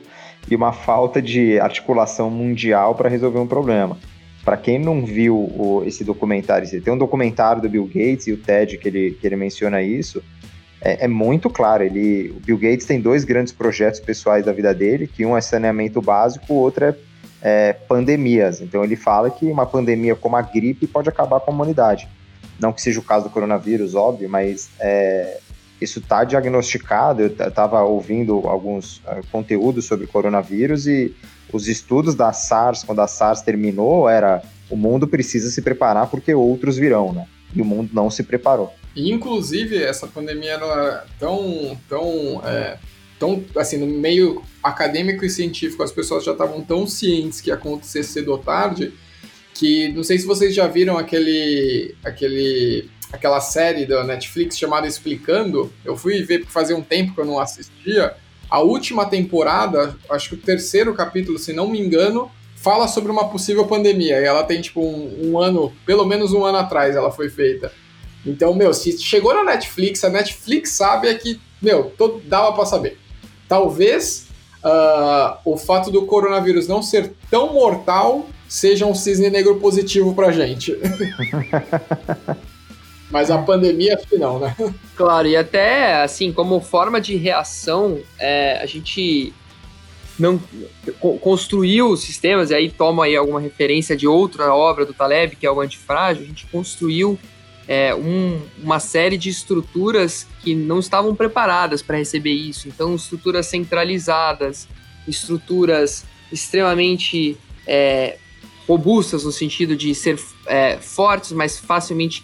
[0.50, 3.98] e uma falta de articulação mundial para resolver um problema.
[4.44, 8.38] Para quem não viu o, esse documentário, tem um documentário do Bill Gates e o
[8.38, 10.22] TED que ele, que ele menciona isso.
[10.84, 11.84] É, é, muito claro.
[11.84, 15.41] Ele, o Bill Gates tem dois grandes projetos pessoais da vida dele, que um é
[15.41, 16.96] saneamento básico, o outro é,
[17.41, 18.60] é pandemias.
[18.60, 22.08] Então ele fala que uma pandemia como a gripe pode acabar com a humanidade.
[22.60, 25.39] Não que seja o caso do coronavírus, óbvio, mas é,
[25.80, 27.22] isso está diagnosticado.
[27.22, 31.15] Eu estava ouvindo alguns uh, conteúdos sobre coronavírus e
[31.52, 36.34] os estudos da SARS, quando a SARS terminou, era o mundo precisa se preparar porque
[36.34, 37.26] outros virão, né?
[37.56, 38.74] E o mundo não se preparou.
[38.96, 42.78] Inclusive, essa pandemia era tão, tão, é,
[43.18, 47.56] tão, assim, no meio acadêmico e científico, as pessoas já estavam tão cientes que ia
[47.56, 48.94] acontecer cedo ou tarde,
[49.54, 55.72] que não sei se vocês já viram aquele, aquele, aquela série da Netflix chamada Explicando.
[55.84, 58.16] Eu fui ver fazer um tempo que eu não assistia.
[58.50, 63.30] A última temporada, acho que o terceiro capítulo, se não me engano, fala sobre uma
[63.30, 64.20] possível pandemia.
[64.20, 67.72] E ela tem, tipo, um, um ano, pelo menos um ano atrás ela foi feita.
[68.26, 72.66] Então, meu, se chegou na Netflix, a Netflix sabe é que, meu, todo, dava para
[72.66, 72.98] saber.
[73.48, 74.28] Talvez
[74.64, 80.32] uh, o fato do coronavírus não ser tão mortal seja um cisne negro positivo pra
[80.32, 80.78] gente.
[83.12, 84.56] Mas a pandemia, acho que não, né?
[84.96, 89.32] Claro, e até, assim, como forma de reação, é, a gente
[90.18, 90.40] não
[91.22, 95.52] construiu sistemas, e aí toma aí alguma referência de outra obra do Taleb, que é
[95.52, 97.20] o Antifrágil, a gente construiu
[97.67, 102.67] é, um, uma série de estruturas que não estavam preparadas para receber isso.
[102.67, 104.67] Então, estruturas centralizadas,
[105.08, 108.17] estruturas extremamente é,
[108.67, 112.23] robustas no sentido de ser é, fortes, mas facilmente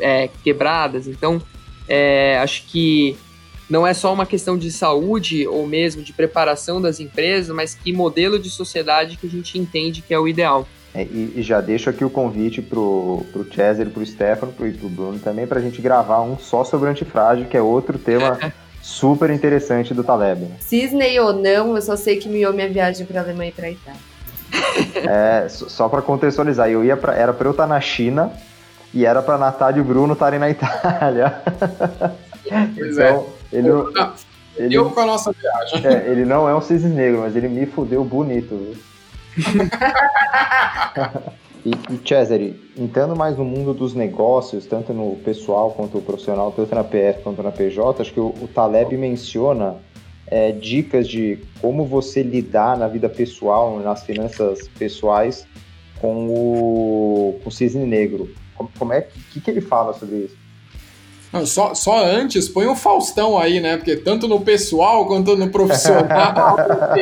[0.00, 1.06] é, quebradas.
[1.06, 1.40] Então,
[1.88, 3.16] é, acho que
[3.68, 7.92] não é só uma questão de saúde ou mesmo de preparação das empresas, mas que
[7.92, 10.68] modelo de sociedade que a gente entende que é o ideal.
[10.94, 14.72] É, e, e, já deixo aqui o convite pro, pro Cesar, pro Stefano pro, e
[14.72, 18.38] pro Bruno também para a gente gravar um só sobre antifrágil, que é outro tema
[18.80, 20.42] super interessante do Taleb.
[20.42, 20.56] Né?
[20.60, 24.00] Cisney ou não, eu só sei que miou minha viagem para Alemanha e para Itália.
[24.94, 28.30] É, só para contextualizar, eu ia pra, era para eu estar na China
[28.92, 31.42] e era para Natália e o Bruno estarem na Itália.
[32.76, 33.08] Pois é.
[33.10, 33.56] então, é.
[33.56, 33.68] Ele,
[34.56, 35.84] ele, eu com a nossa viagem.
[35.84, 38.54] É, ele não é um cisne negro, mas ele me fudeu bonito.
[38.54, 38.93] Viu?
[41.64, 46.52] E, e Cesare, entrando mais no mundo dos negócios, tanto no pessoal quanto no profissional,
[46.52, 49.76] tanto na PF quanto na PJ, acho que o, o Taleb menciona
[50.26, 55.46] é, dicas de como você lidar na vida pessoal, nas finanças pessoais,
[56.00, 58.30] com o, com o cisne negro.
[58.54, 60.43] Como, como é que, que ele fala sobre isso?
[61.34, 63.76] Não, só, só antes, põe o Faustão aí, né?
[63.76, 66.56] Porque tanto no pessoal quanto no profissional.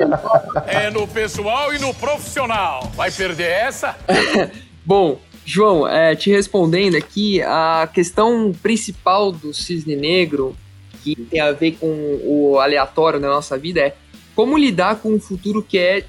[0.67, 2.91] é no pessoal e no profissional.
[2.95, 3.95] Vai perder essa?
[4.87, 10.57] Bom, João, é, te respondendo aqui, a questão principal do cisne negro,
[11.05, 13.95] que tem a ver com o aleatório na nossa vida, é
[14.35, 16.07] como lidar com um futuro que é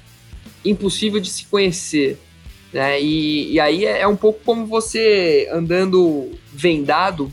[0.64, 2.18] impossível de se conhecer.
[2.72, 3.02] Né?
[3.02, 7.30] E, e aí é, é um pouco como você andando vendado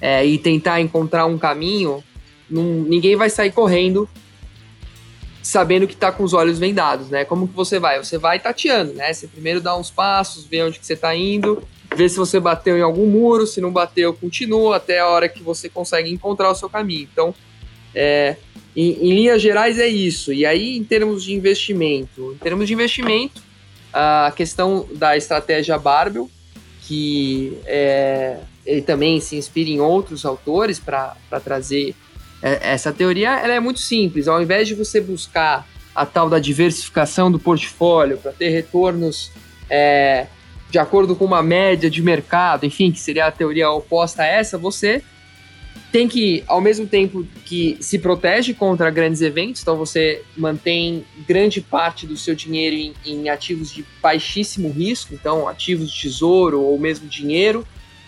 [0.00, 2.02] é, e tentar encontrar um caminho,
[2.50, 4.08] ninguém vai sair correndo
[5.44, 7.24] sabendo que está com os olhos vendados, né?
[7.26, 8.02] Como que você vai?
[8.02, 9.12] Você vai tateando, né?
[9.12, 11.62] Você primeiro dá uns passos, vê onde que você está indo,
[11.94, 15.42] vê se você bateu em algum muro, se não bateu, continua até a hora que
[15.42, 17.06] você consegue encontrar o seu caminho.
[17.12, 17.34] Então,
[17.94, 18.36] é,
[18.74, 20.32] em, em linhas gerais é isso.
[20.32, 23.42] E aí, em termos de investimento, em termos de investimento,
[23.92, 26.30] a questão da estratégia Barbell,
[26.80, 31.94] que é, ele também se inspira em outros autores para trazer
[32.42, 33.38] é, essa teoria.
[33.38, 34.28] Ela é muito simples.
[34.28, 39.30] Ao invés de você buscar a tal da diversificação do portfólio para ter retornos
[39.70, 40.26] é,
[40.70, 44.58] de acordo com uma média de mercado, enfim, que seria a teoria oposta a essa,
[44.58, 45.02] você
[45.92, 51.60] tem que, ao mesmo tempo que se protege contra grandes eventos, então você mantém grande
[51.60, 56.76] parte do seu dinheiro em, em ativos de baixíssimo risco, então ativos de tesouro ou
[56.76, 57.64] mesmo dinheiro,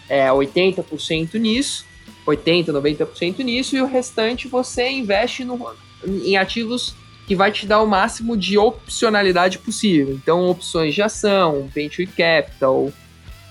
[0.09, 1.85] é, 80% nisso,
[2.27, 5.59] 80%, 90% nisso, e o restante você investe no,
[6.05, 6.95] em ativos
[7.27, 10.15] que vai te dar o máximo de opcionalidade possível.
[10.15, 12.93] Então, opções de ação, venture capital,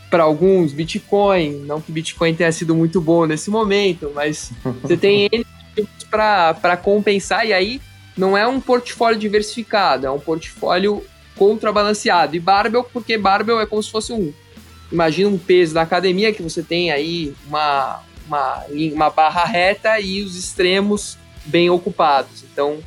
[0.09, 1.63] para alguns, Bitcoin.
[1.65, 5.45] Não que Bitcoin tenha sido muito bom nesse momento, mas você tem ele
[6.09, 7.81] para compensar, e aí
[8.15, 11.03] não é um portfólio diversificado, é um portfólio
[11.35, 12.35] contrabalanceado.
[12.35, 14.33] E Barbell, porque Barbell é como se fosse um
[14.91, 20.21] imagina um peso da academia que você tem aí uma, uma, uma barra reta e
[20.21, 22.43] os extremos bem ocupados.
[22.51, 22.79] Então,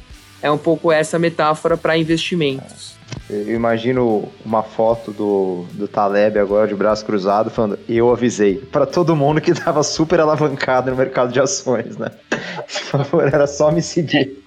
[0.42, 2.96] é um pouco essa metáfora para investimentos.
[3.28, 8.86] Eu imagino uma foto do, do Taleb agora de braço cruzado falando: Eu avisei para
[8.86, 12.10] todo mundo que estava super alavancado no mercado de ações, né?
[12.30, 14.42] Por favor, era só me seguir.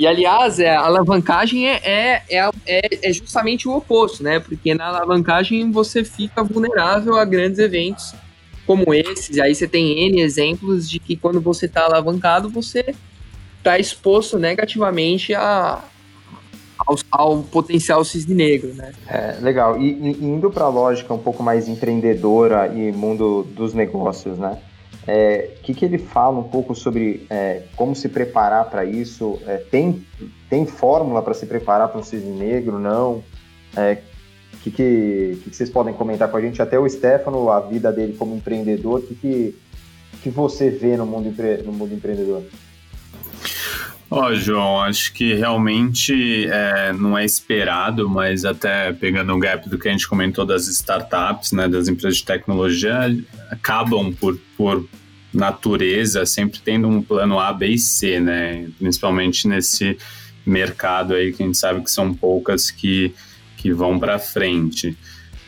[0.00, 4.40] E aliás, é, a alavancagem é, é, é, é, justamente o oposto, né?
[4.40, 8.14] Porque na alavancagem você fica vulnerável a grandes eventos
[8.66, 9.36] como esses.
[9.36, 12.94] E aí você tem N exemplos de que quando você está alavancado, você
[13.58, 15.84] está exposto negativamente a,
[16.78, 18.92] ao, ao, potencial cisne negro, né?
[19.06, 19.78] É, legal.
[19.78, 24.56] E, e indo para a lógica um pouco mais empreendedora e mundo dos negócios, né?
[25.10, 29.40] O é, que, que ele fala um pouco sobre é, como se preparar para isso?
[29.44, 30.06] É, tem,
[30.48, 32.78] tem fórmula para se preparar para um cisne negro?
[32.78, 33.14] Não?
[33.14, 33.24] O
[33.76, 33.98] é,
[34.62, 36.62] que, que, que, vocês podem comentar com a gente?
[36.62, 39.56] Até o Stefano, a vida dele como empreendedor, o que, que,
[40.22, 42.44] que você vê no mundo, no mundo empreendedor?
[44.08, 49.76] Ó, João, acho que realmente é, não é esperado, mas até pegando o gap do
[49.76, 53.12] que a gente comentou das startups, né, das empresas de tecnologia,
[53.50, 54.84] acabam por, por
[55.32, 59.96] natureza sempre tendo um plano A, B e C, né, principalmente nesse
[60.44, 63.14] mercado aí que a gente sabe que são poucas que,
[63.56, 64.96] que vão para frente.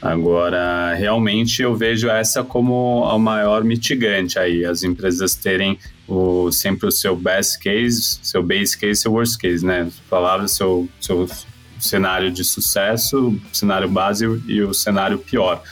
[0.00, 6.88] Agora, realmente eu vejo essa como a maior mitigante aí, as empresas terem o, sempre
[6.88, 9.88] o seu best case, seu base case, seu worst case, né?
[10.10, 11.28] Palavra, seu, seu
[11.78, 15.62] cenário de sucesso, cenário base e o cenário pior.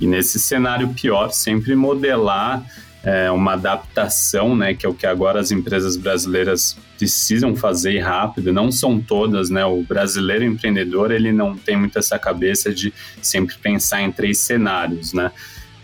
[0.00, 2.64] E nesse cenário pior, sempre modelar
[3.04, 8.52] é, uma adaptação, né, que é o que agora as empresas brasileiras precisam fazer rápido.
[8.52, 9.64] Não são todas, né?
[9.64, 15.12] O brasileiro empreendedor ele não tem muito essa cabeça de sempre pensar em três cenários,
[15.12, 15.30] né?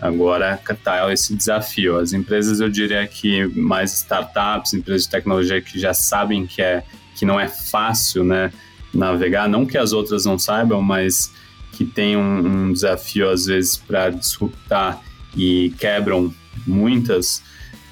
[0.00, 1.98] Agora tá esse desafio.
[1.98, 6.82] As empresas, eu diria que mais startups, empresas de tecnologia que já sabem que é
[7.14, 8.50] que não é fácil, né,
[8.94, 9.46] navegar.
[9.46, 11.30] Não que as outras não saibam, mas
[11.72, 15.02] que tem um, um desafio às vezes para disruptar
[15.36, 16.32] e quebram
[16.66, 17.42] muitas,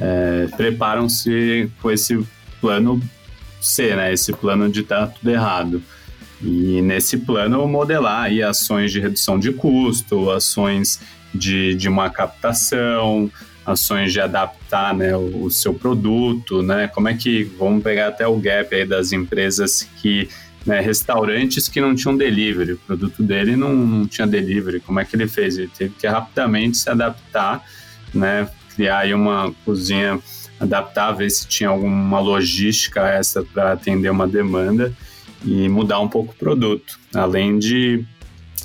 [0.00, 2.18] é, preparam-se com esse
[2.60, 3.02] plano
[3.60, 4.12] C, né?
[4.12, 5.82] Esse plano de estar tá tudo errado.
[6.42, 11.00] E nesse plano modelar aí ações de redução de custo, ações
[11.34, 13.30] de, de uma captação,
[13.66, 16.88] ações de adaptar né, o, o, seu produto, né?
[16.88, 20.28] Como é que vamos pegar até o gap aí das empresas que
[20.64, 24.80] né, restaurantes que não tinham delivery, o produto dele não, não tinha delivery.
[24.80, 25.58] Como é que ele fez?
[25.58, 27.64] Ele teve que rapidamente se adaptar,
[28.12, 28.48] né?
[28.78, 30.20] Criar aí uma cozinha
[30.60, 34.94] adaptar, ver se tinha alguma logística essa para atender uma demanda
[35.44, 38.04] e mudar um pouco o produto, além de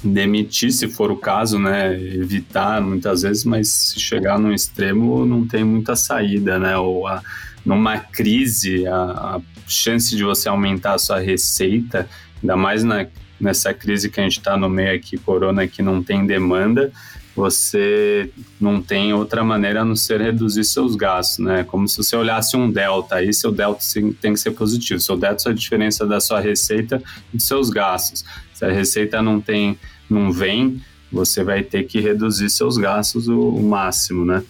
[0.03, 5.47] demitir, se for o caso, né, evitar muitas vezes, mas se chegar num extremo não
[5.47, 7.19] tem muita saída, né, ou a,
[7.65, 12.07] numa crise a, a, chance de você aumentar a sua receita,
[12.39, 13.07] ainda mais na,
[13.41, 16.91] nessa crise que a gente está no meio aqui, corona, que não tem demanda,
[17.35, 18.29] você
[18.61, 21.63] não tem outra maneira a não ser reduzir seus gastos, né?
[21.63, 23.81] Como se você olhasse um delta, aí seu delta
[24.21, 24.99] tem que ser positivo.
[24.99, 27.01] Seu delta é a diferença da sua receita
[27.33, 28.23] e dos seus gastos.
[28.53, 30.79] Se a receita não tem, não vem,
[31.11, 34.43] você vai ter que reduzir seus gastos o, o máximo, né?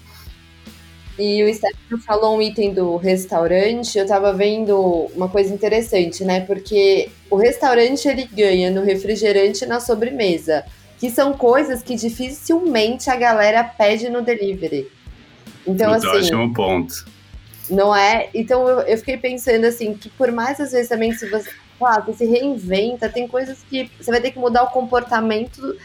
[1.17, 4.76] E o Stefano falou um item do restaurante, eu tava vendo
[5.15, 6.41] uma coisa interessante, né?
[6.41, 10.65] Porque o restaurante ele ganha no refrigerante e na sobremesa
[11.04, 14.88] que são coisas que dificilmente a galera pede no delivery.
[15.68, 16.18] Então, Muito assim.
[16.28, 17.06] Ótimo ponto.
[17.70, 18.30] Não é?
[18.34, 22.06] Então eu, eu fiquei pensando assim, que por mais às vezes também se você, claro,
[22.06, 25.76] você se reinventa, tem coisas que você vai ter que mudar o comportamento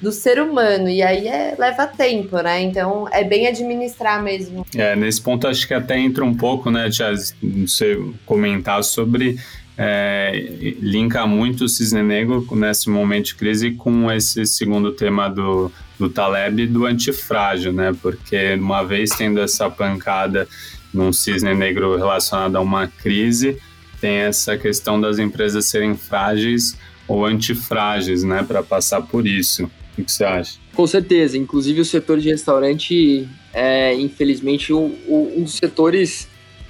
[0.00, 2.62] do ser humano, e aí é, leva tempo, né?
[2.62, 4.64] Então é bem administrar mesmo.
[4.76, 9.36] É, nesse ponto acho que até entra um pouco, né, Tia, você comentar sobre
[9.82, 15.72] é, linka muito o cisne negro nesse momento de crise com esse segundo tema do,
[15.98, 17.96] do Taleb do antifrágil, né?
[18.02, 20.46] Porque uma vez tendo essa pancada
[20.92, 23.56] num cisne negro relacionado a uma crise,
[24.02, 26.76] tem essa questão das empresas serem frágeis
[27.08, 28.42] ou antifrágeis, né?
[28.42, 29.64] Para passar por isso.
[29.96, 30.58] O que você acha?
[30.74, 31.38] Com certeza.
[31.38, 36.28] Inclusive o setor de restaurante é, infelizmente, um, um dos setores,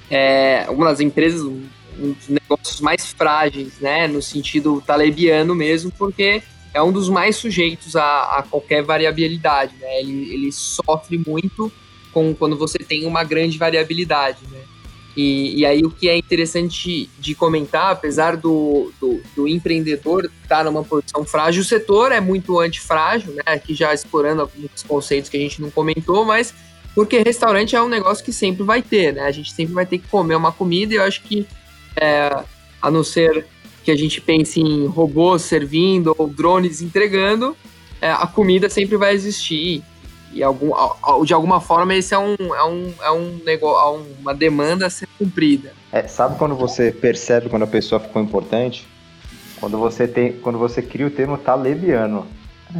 [0.09, 1.41] é, uma das empresas
[2.01, 6.41] um dos negócios mais frágeis, né, no sentido talebiano mesmo, porque
[6.73, 9.99] é um dos mais sujeitos a, a qualquer variabilidade, né?
[9.99, 11.71] Ele, ele sofre muito
[12.13, 14.59] com quando você tem uma grande variabilidade, né?
[15.15, 20.63] E, e aí o que é interessante de comentar, apesar do, do, do empreendedor estar
[20.63, 23.43] numa posição frágil, o setor é muito antifrágil, né?
[23.45, 26.53] Aqui já explorando alguns conceitos que a gente não comentou, mas
[26.95, 29.23] porque restaurante é um negócio que sempre vai ter, né?
[29.23, 31.45] A gente sempre vai ter que comer uma comida e eu acho que
[31.95, 32.43] é,
[32.81, 33.45] a não ser
[33.83, 37.55] que a gente pense em robôs servindo ou drones entregando,
[37.99, 39.83] é, a comida sempre vai existir.
[40.33, 40.71] E algum,
[41.25, 44.89] de alguma forma esse é um, é um, é um negócio, é uma demanda a
[44.89, 45.73] ser cumprida.
[45.91, 48.87] É, sabe quando você percebe quando a pessoa ficou importante?
[49.59, 52.25] Quando você tem, quando você cria o termo talebiano.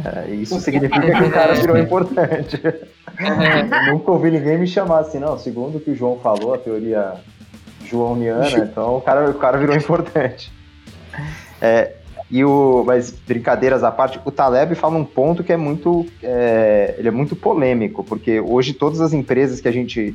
[0.04, 2.58] É, isso significa que o cara virou importante.
[2.64, 5.38] Eu nunca ouvi ninguém me chamar assim, não.
[5.38, 7.16] Segundo o que o João falou, a teoria
[7.92, 10.50] joãoniana, então o cara, o cara virou importante.
[11.60, 11.92] É,
[12.30, 16.94] e o, mas brincadeiras à parte, o Taleb fala um ponto que é muito, é,
[16.96, 20.14] ele é muito polêmico, porque hoje todas as empresas que a gente,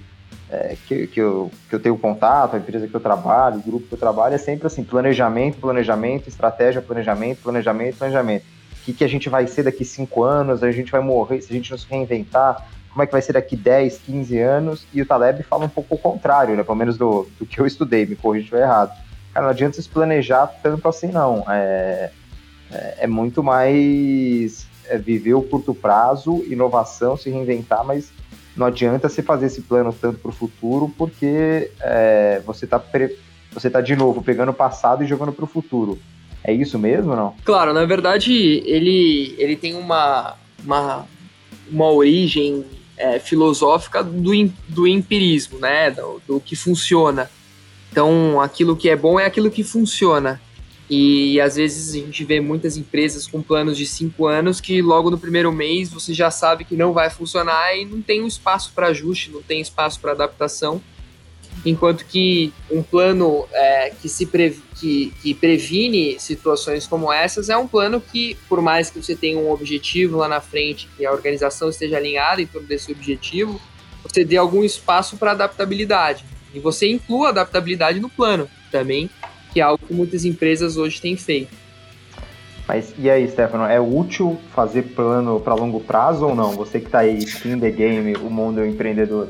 [0.49, 3.87] é, que, que, eu, que eu tenho contato, a empresa que eu trabalho, o grupo
[3.87, 8.45] que eu trabalho, é sempre assim, planejamento, planejamento, estratégia, planejamento, planejamento, planejamento.
[8.81, 11.51] O que, que a gente vai ser daqui cinco anos, a gente vai morrer, se
[11.51, 12.67] a gente não se reinventar,
[12.97, 15.95] como é que vai ser daqui 10, 15 anos, e o Taleb fala um pouco
[15.95, 18.91] o contrário, né, pelo menos do, do que eu estudei, me corrija se estiver errado
[19.37, 21.45] cara, não adianta se planejar tanto assim, não.
[21.47, 22.09] É,
[22.71, 28.11] é, é muito mais é, viver o curto prazo, inovação, se reinventar, mas
[28.55, 32.81] não adianta você fazer esse plano tanto para o futuro, porque é, você está
[33.51, 35.99] você tá de novo pegando o passado e jogando para o futuro.
[36.43, 37.35] É isso mesmo, não?
[37.43, 38.33] Claro, na verdade
[38.65, 41.05] ele, ele tem uma, uma,
[41.69, 42.65] uma origem
[42.97, 44.31] é, filosófica do,
[44.67, 45.91] do empirismo, né?
[45.91, 47.29] Do, do que funciona.
[47.91, 50.41] Então, aquilo que é bom é aquilo que funciona.
[50.89, 55.11] E às vezes a gente vê muitas empresas com planos de cinco anos que logo
[55.11, 58.71] no primeiro mês você já sabe que não vai funcionar e não tem um espaço
[58.73, 60.81] para ajuste, não tem espaço para adaptação.
[61.65, 67.67] Enquanto que um plano é, que, se que, que previne situações como essas é um
[67.67, 71.69] plano que, por mais que você tenha um objetivo lá na frente, que a organização
[71.69, 73.59] esteja alinhada em torno desse objetivo,
[74.03, 76.23] você dê algum espaço para adaptabilidade.
[76.53, 79.09] E você inclua adaptabilidade no plano também,
[79.51, 81.55] que é algo que muitas empresas hoje têm feito.
[82.67, 86.51] Mas e aí, Stefano, é útil fazer plano para longo prazo ou não?
[86.51, 89.29] Você que está aí in the game, o mundo empreendedor.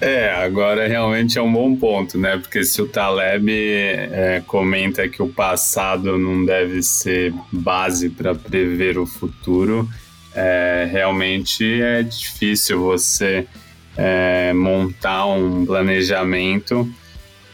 [0.00, 2.38] É, agora realmente é um bom ponto, né?
[2.38, 8.98] Porque se o Taleb é, comenta que o passado não deve ser base para prever
[8.98, 9.86] o futuro,
[10.34, 13.46] é, realmente é difícil você
[13.94, 16.90] é, montar um planejamento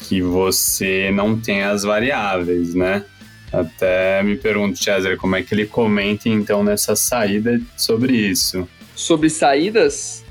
[0.01, 3.05] que você não tem as variáveis, né?
[3.53, 8.69] Até me pergunto, César, como é que ele comenta então nessa saída sobre isso?
[8.95, 10.26] Sobre saídas?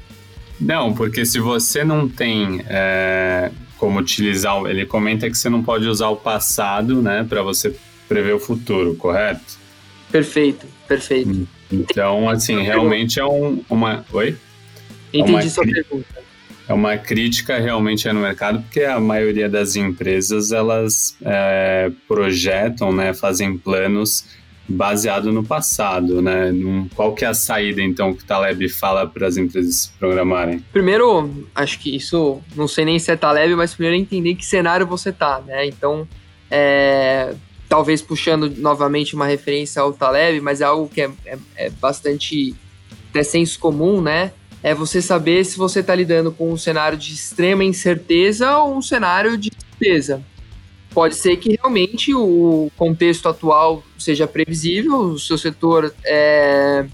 [0.59, 5.87] Não, porque se você não tem é, como utilizar, ele comenta que você não pode
[5.87, 7.75] usar o passado, né, para você
[8.07, 9.57] prever o futuro, correto?
[10.11, 11.29] Perfeito, perfeito.
[11.29, 14.05] Hum, então, assim, realmente é um, uma.
[14.13, 14.37] Oi?
[15.13, 16.25] Entendi é sua pergunta.
[16.67, 23.13] É uma crítica realmente no mercado, porque a maioria das empresas elas é, projetam, né,
[23.13, 24.25] fazem planos
[24.67, 26.51] baseado no passado, né?
[26.95, 30.63] Qual que é a saída, então, que o Taleb fala para as empresas se programarem?
[30.73, 34.45] Primeiro, acho que isso, não sei nem se é Taleb, mas primeiro é entender que
[34.45, 35.67] cenário você tá, né?
[35.67, 36.07] Então,
[36.49, 37.33] é,
[37.69, 42.55] talvez puxando novamente uma referência ao Taleb, mas é algo que é, é, é bastante
[43.09, 44.31] até senso comum, né?
[44.65, 48.81] é você saber se você está lidando com um cenário de extrema incerteza ou um
[48.81, 50.23] cenário de certeza.
[50.95, 56.85] Pode ser que realmente o contexto atual seja previsível, o seu setor é,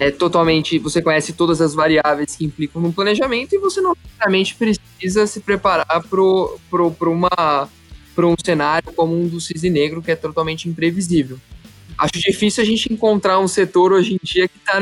[0.00, 0.78] é totalmente.
[0.78, 5.40] Você conhece todas as variáveis que implicam no planejamento e você não necessariamente precisa se
[5.40, 7.68] preparar para uma
[8.16, 11.38] para um cenário como um do cisne negro que é totalmente imprevisível.
[11.98, 14.80] Acho difícil a gente encontrar um setor hoje em dia que está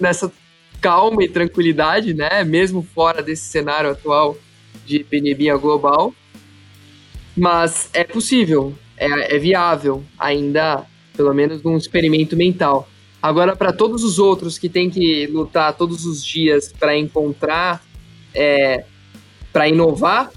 [0.00, 0.32] nessa
[0.80, 2.44] calma e tranquilidade, né?
[2.44, 4.38] Mesmo fora desse cenário atual
[4.86, 6.14] de pandemia global.
[7.38, 10.84] Mas é possível, é, é viável, ainda,
[11.16, 12.88] pelo menos num experimento mental.
[13.22, 17.84] Agora, para todos os outros que têm que lutar todos os dias para encontrar,
[18.34, 18.84] é,
[19.52, 20.30] para inovar,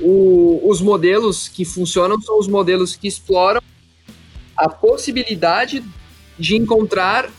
[0.00, 3.60] o, os modelos que funcionam são os modelos que exploram
[4.56, 5.84] a possibilidade
[6.38, 7.30] de encontrar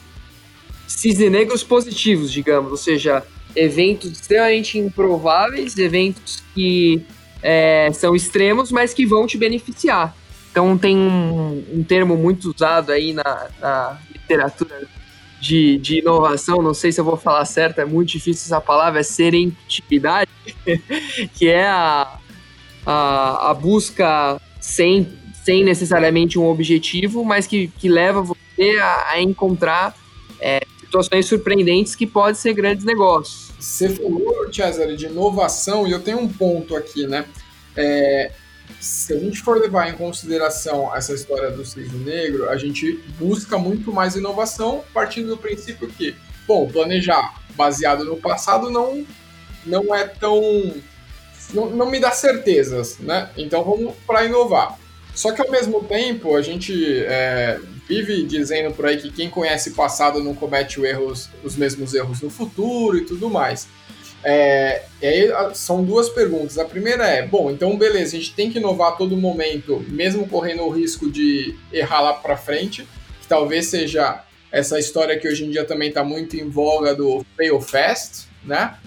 [0.88, 3.24] cisne negros positivos, digamos, ou seja,
[3.56, 7.04] eventos extremamente improváveis, eventos que
[7.44, 10.16] é, são extremos, mas que vão te beneficiar.
[10.50, 14.88] Então tem um, um termo muito usado aí na, na literatura
[15.42, 19.02] de, de, inovação, não sei se eu vou falar certo, é muito difícil essa palavra,
[19.02, 20.30] é serendipidade,
[21.36, 22.18] que é a,
[22.86, 25.12] a, a, busca sem,
[25.44, 29.94] sem necessariamente um objetivo, mas que, que leva você a, a encontrar
[30.40, 33.53] é, situações surpreendentes que podem ser grandes negócios.
[33.64, 37.26] Você falou, Cesare, de inovação, e eu tenho um ponto aqui, né?
[37.78, 38.30] É,
[38.78, 43.58] se a gente for levar em consideração essa história do cisne negro, a gente busca
[43.58, 46.14] muito mais inovação, partindo do princípio que,
[46.46, 49.08] bom, planejar baseado no passado não,
[49.66, 50.42] não é tão.
[51.54, 53.30] Não, não me dá certezas, né?
[53.38, 54.78] Então vamos para inovar.
[55.16, 57.62] Só que ao mesmo tempo, a gente é,
[58.02, 62.22] vive dizendo por aí que quem conhece o passado não comete erros, os mesmos erros
[62.22, 63.68] no futuro e tudo mais.
[64.24, 66.58] É, e aí são duas perguntas.
[66.58, 70.28] A primeira é, bom, então beleza, a gente tem que inovar a todo momento, mesmo
[70.28, 72.88] correndo o risco de errar lá para frente,
[73.22, 77.26] que talvez seja essa história que hoje em dia também está muito em voga do
[77.36, 78.78] fail fast, né?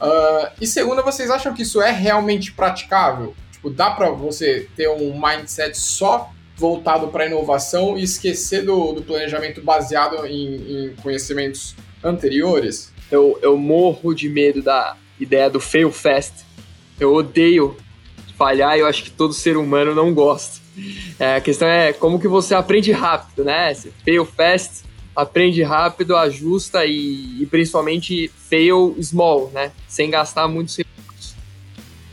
[0.00, 3.34] Uh, e segunda, vocês acham que isso é realmente praticável?
[3.52, 9.02] Tipo, dá para você ter um mindset só voltado para inovação e esquecer do, do
[9.02, 12.92] planejamento baseado em, em, conhecimentos anteriores?
[13.10, 16.44] Eu, eu morro de medo da ideia do fail fast.
[17.00, 17.76] Eu odeio
[18.36, 20.60] falhar e eu acho que todo ser humano não gosta.
[21.18, 23.72] É, a questão é como que você aprende rápido, né?
[23.72, 24.84] Você fail fast,
[25.16, 29.72] aprende rápido, ajusta e, e principalmente fail small, né?
[29.88, 31.34] Sem gastar muitos recursos.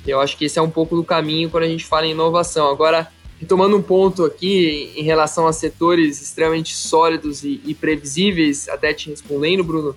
[0.05, 2.69] Eu acho que esse é um pouco do caminho quando a gente fala em inovação.
[2.69, 8.93] Agora, retomando um ponto aqui em relação a setores extremamente sólidos e, e previsíveis, até
[8.93, 9.95] te respondendo, Bruno,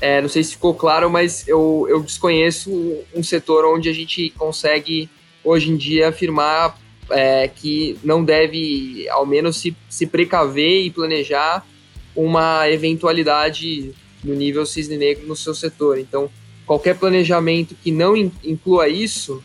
[0.00, 2.70] é, não sei se ficou claro, mas eu, eu desconheço
[3.14, 5.08] um setor onde a gente consegue,
[5.42, 6.78] hoje em dia, afirmar
[7.10, 11.66] é, que não deve, ao menos, se, se precaver e planejar
[12.14, 15.98] uma eventualidade no nível cisne negro no seu setor.
[15.98, 16.30] Então,
[16.66, 19.42] qualquer planejamento que não inclua isso,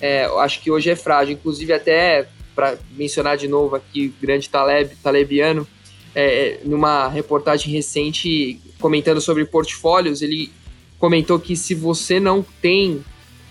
[0.00, 1.34] é, acho que hoje é frágil.
[1.34, 5.66] Inclusive, até para mencionar de novo aqui o grande Taleb, Talebiano,
[6.14, 10.52] é, numa reportagem recente comentando sobre portfólios, ele
[10.98, 13.04] comentou que se você não tem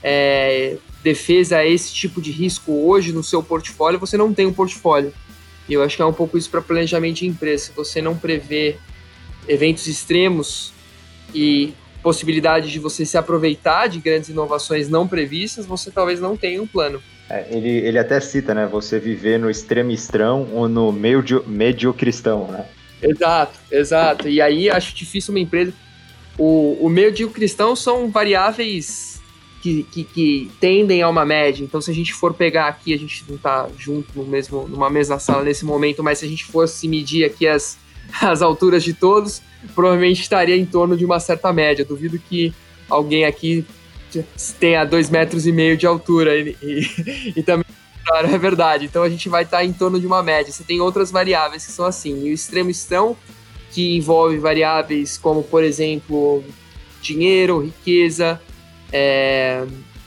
[0.03, 4.53] é, defesa a esse tipo de risco hoje no seu portfólio, você não tem um
[4.53, 5.13] portfólio.
[5.67, 7.65] E eu acho que é um pouco isso para planejamento de empresa.
[7.65, 8.77] Se você não prevê
[9.47, 10.73] eventos extremos
[11.33, 16.61] e possibilidade de você se aproveitar de grandes inovações não previstas, você talvez não tenha
[16.61, 17.01] um plano.
[17.32, 18.67] É, ele, ele até cita, né?
[18.67, 22.65] Você viver no extremistrão ou no meio mediocristão, né?
[23.01, 24.27] Exato, exato.
[24.27, 25.73] E aí acho difícil uma empresa.
[26.38, 29.21] O, o mediocristão são variáveis
[29.61, 31.63] que, que, que, tendem a uma média.
[31.63, 34.89] Então, se a gente for pegar aqui, a gente não está junto no mesmo, numa
[34.89, 37.77] mesma sala nesse momento, mas se a gente fosse medir aqui as,
[38.21, 39.41] as alturas de todos,
[39.73, 41.86] provavelmente estaria em torno de uma certa média.
[41.86, 42.53] Duvido que
[42.89, 43.65] alguém aqui
[44.59, 47.66] tenha dois metros e meio de altura e, e, e também
[48.24, 48.86] é verdade.
[48.86, 50.51] Então a gente vai estar em torno de uma média.
[50.51, 52.26] Você tem outras variáveis que são assim.
[52.26, 53.16] E o extremo extrão,
[53.72, 56.43] que envolve variáveis como, por exemplo,
[57.01, 58.41] dinheiro, riqueza,
[58.91, 59.66] é,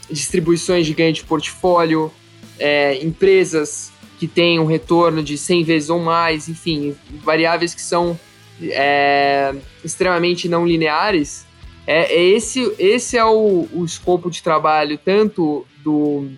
[0.09, 2.11] distribuições de ganho de portfólio,
[2.59, 8.17] é, empresas que têm um retorno de 100 vezes ou mais, enfim, variáveis que são
[8.61, 9.53] é,
[9.83, 11.44] extremamente não lineares.
[11.87, 16.29] É, é, esse, esse é o, o escopo de trabalho tanto do,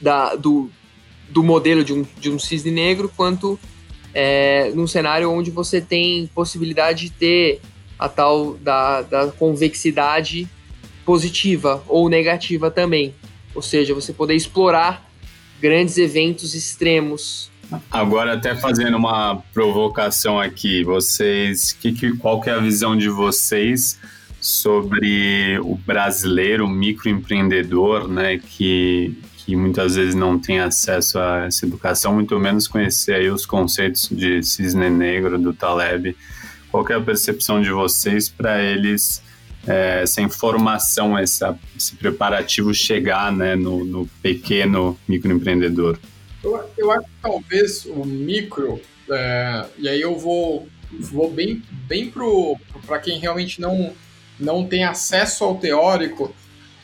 [0.00, 0.70] da, do,
[1.28, 3.58] do modelo de um, de um cisne negro quanto
[4.14, 7.60] é, num cenário onde você tem possibilidade de ter
[7.98, 10.48] a tal da, da convexidade
[11.04, 13.14] positiva ou negativa também.
[13.54, 15.10] Ou seja, você poder explorar
[15.60, 17.50] grandes eventos extremos.
[17.90, 23.08] Agora, até fazendo uma provocação aqui, vocês, que, que, qual que é a visão de
[23.08, 23.98] vocês
[24.44, 31.64] sobre o brasileiro, o microempreendedor, né, que, que muitas vezes não tem acesso a essa
[31.64, 36.14] educação, muito menos conhecer aí os conceitos de cisne negro, do Taleb.
[36.70, 39.22] Qual é a percepção de vocês para eles
[39.66, 45.98] é, essa informação, essa, esse preparativo chegar né, no, no pequeno microempreendedor?
[46.42, 48.78] Eu, eu acho que talvez o micro,
[49.10, 50.68] é, e aí eu vou,
[51.00, 52.12] vou bem, bem
[52.86, 53.94] para quem realmente não,
[54.38, 56.34] não tem acesso ao teórico,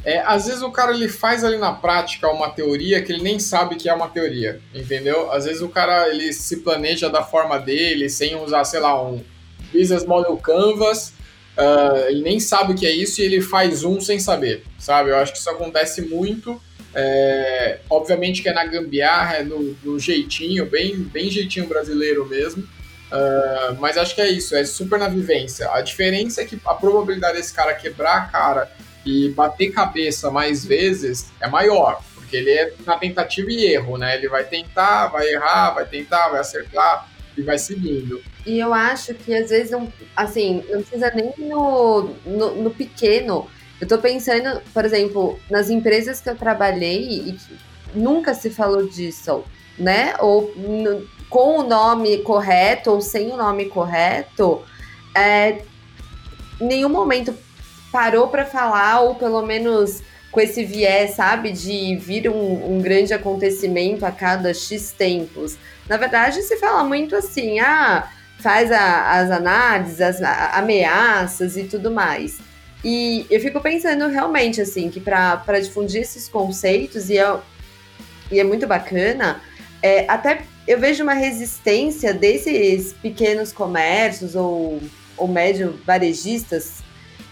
[0.04, 3.38] é, às vezes o cara ele faz ali na prática uma teoria que ele nem
[3.38, 5.30] sabe que é uma teoria, entendeu?
[5.30, 9.22] Às vezes o cara ele se planeja da forma dele, sem usar, sei lá, um
[9.72, 11.12] business model canvas,
[11.60, 15.10] Uh, ele nem sabe o que é isso e ele faz um sem saber, sabe?
[15.10, 16.60] Eu acho que isso acontece muito.
[16.92, 22.66] É, obviamente que é na gambiarra, é no, no, jeitinho, bem, bem jeitinho brasileiro mesmo.
[23.10, 25.68] Uh, mas acho que é isso, é super na vivência.
[25.72, 28.70] A diferença é que a probabilidade desse cara quebrar a cara
[29.04, 34.16] e bater cabeça mais vezes é maior, porque ele é na tentativa e erro, né?
[34.16, 38.22] Ele vai tentar, vai errar, vai tentar, vai acertar e vai seguindo.
[38.46, 43.48] E eu acho que às vezes não, assim, não precisa nem no, no, no pequeno.
[43.80, 47.38] Eu tô pensando, por exemplo, nas empresas que eu trabalhei e
[47.94, 49.42] nunca se falou disso,
[49.78, 50.14] né?
[50.20, 50.52] Ou
[51.30, 54.62] com o nome correto ou sem o nome correto,
[55.14, 55.62] é,
[56.60, 57.32] nenhum momento
[57.92, 63.14] parou para falar, ou pelo menos com esse viés, sabe, de vir um, um, grande
[63.14, 65.56] acontecimento a cada X tempos.
[65.88, 68.08] Na verdade, se fala muito assim, ah,
[68.38, 72.38] faz a, as análises, as a, ameaças e tudo mais.
[72.84, 77.36] E eu fico pensando realmente, assim, que para difundir esses conceitos, e é,
[78.30, 79.40] e é muito bacana,
[79.82, 84.80] é, até eu vejo uma resistência desses pequenos comércios ou,
[85.16, 86.82] ou médio varejistas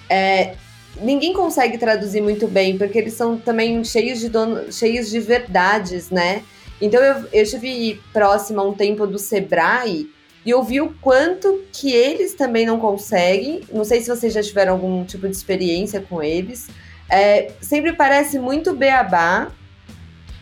[0.09, 0.55] é,
[1.01, 6.11] ninguém consegue traduzir muito bem, porque eles são também cheios de dono, cheios de verdades,
[6.11, 6.43] né?
[6.81, 10.09] Então eu, eu estive próxima um tempo do Sebrae
[10.47, 13.61] e ouvi o quanto que eles também não conseguem.
[13.73, 16.69] Não sei se vocês já tiveram algum tipo de experiência com eles.
[17.11, 19.51] É, sempre parece muito beabá.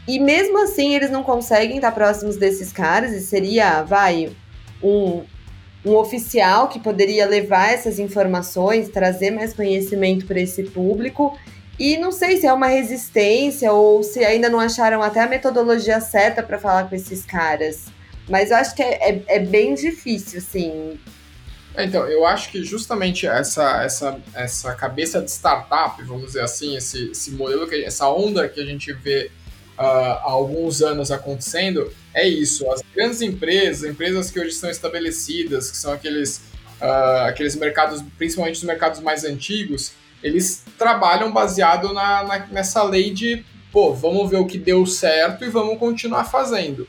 [0.06, 3.12] E mesmo assim eles não conseguem estar próximos desses caras.
[3.12, 4.30] E seria, vai,
[4.82, 5.24] um,
[5.84, 11.36] um oficial que poderia levar essas informações, trazer mais conhecimento para esse público.
[11.78, 16.00] E não sei se é uma resistência ou se ainda não acharam até a metodologia
[16.00, 17.86] certa para falar com esses caras.
[18.28, 20.98] Mas eu acho que é, é, é bem difícil, assim.
[21.78, 27.10] Então, eu acho que justamente essa, essa, essa cabeça de startup, vamos dizer assim, esse,
[27.10, 29.30] esse modelo, que, essa onda que a gente vê
[29.76, 32.70] há alguns anos acontecendo, é isso.
[32.70, 36.38] As grandes empresas, empresas que hoje estão estabelecidas, que são aqueles,
[36.80, 43.12] uh, aqueles mercados, principalmente os mercados mais antigos, eles trabalham baseado na, na, nessa lei
[43.12, 46.88] de, pô, vamos ver o que deu certo e vamos continuar fazendo.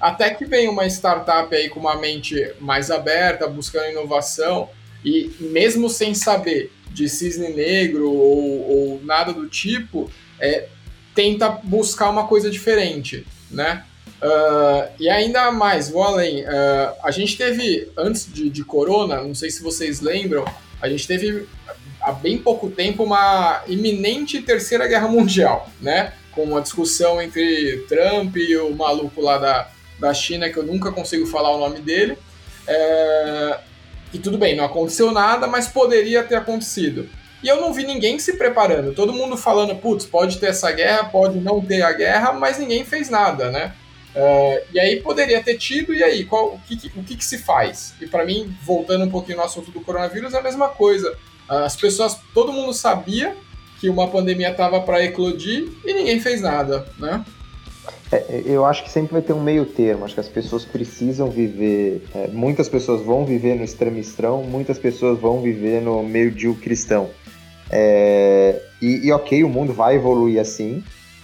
[0.00, 4.68] Até que vem uma startup aí com uma mente mais aberta, buscando inovação,
[5.04, 10.10] e mesmo sem saber de cisne negro ou, ou nada do tipo,
[10.40, 10.68] é,
[11.16, 13.82] tenta buscar uma coisa diferente, né?
[14.22, 16.42] Uh, e ainda mais, vou além.
[16.44, 20.44] Uh, a gente teve, antes de, de Corona, não sei se vocês lembram,
[20.80, 21.48] a gente teve
[22.00, 26.12] há bem pouco tempo uma iminente terceira guerra mundial, né?
[26.32, 30.92] Com uma discussão entre Trump e o maluco lá da, da China, que eu nunca
[30.92, 32.18] consigo falar o nome dele.
[32.68, 33.58] É,
[34.12, 37.08] e tudo bem, não aconteceu nada, mas poderia ter acontecido.
[37.42, 38.94] E eu não vi ninguém se preparando.
[38.94, 42.84] Todo mundo falando, putz, pode ter essa guerra, pode não ter a guerra, mas ninguém
[42.84, 43.74] fez nada, né?
[44.14, 47.36] Uh, e aí poderia ter tido, e aí, qual, o, que, o que, que se
[47.36, 47.94] faz?
[48.00, 51.14] E para mim, voltando um pouquinho no assunto do coronavírus, é a mesma coisa.
[51.48, 53.36] As pessoas, todo mundo sabia
[53.78, 57.24] que uma pandemia estava para eclodir e ninguém fez nada, né?
[58.10, 60.04] É, eu acho que sempre vai ter um meio termo.
[60.04, 62.02] Acho que as pessoas precisam viver.
[62.14, 67.10] É, muitas pessoas vão viver no extremistrão, muitas pessoas vão viver no meio de cristão.
[67.70, 70.82] É, e, e, ok, o mundo vai evoluir assim,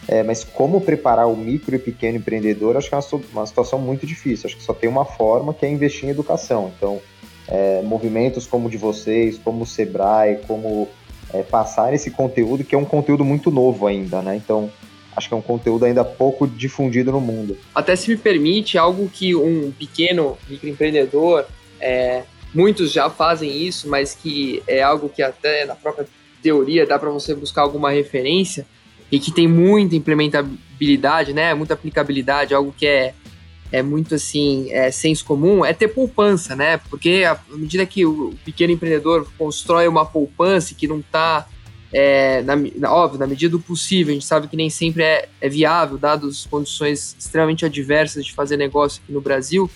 [0.09, 3.79] é, mas como preparar o micro e pequeno empreendedor, acho que é uma, uma, situação
[3.79, 4.47] muito difícil.
[4.47, 6.73] Acho que só tem uma forma que é investir em educação.
[6.77, 7.01] Então,
[7.47, 10.89] é, movimentos como o de vocês, como o Sebrae, como
[11.33, 14.37] é, passar esse conteúdo, que é um conteúdo muito novo ainda, né?
[14.37, 14.71] Então,
[15.17, 17.57] acho que é um conteúdo ainda pouco difundido no mundo.
[17.75, 21.45] Até se me permite, algo que um pequeno microempreendedor,
[21.81, 22.25] é,
[22.55, 26.07] muitos já fazem isso, mas que é algo que até na própria
[26.43, 28.67] teoria dá para você buscar alguma referência
[29.11, 31.55] e que tem muita implementabilidade, né?
[31.55, 33.15] Muita aplicabilidade, algo que é,
[33.71, 36.79] é muito assim, é senso comum, é ter poupança, né?
[36.91, 41.47] Porque à medida que o pequeno empreendedor constrói uma poupança que não está
[41.93, 45.49] é, na, óbvio, na medida do possível, a gente sabe que nem sempre é, é
[45.49, 49.71] viável, dadas as condições extremamente adversas de fazer negócio aqui no Brasil,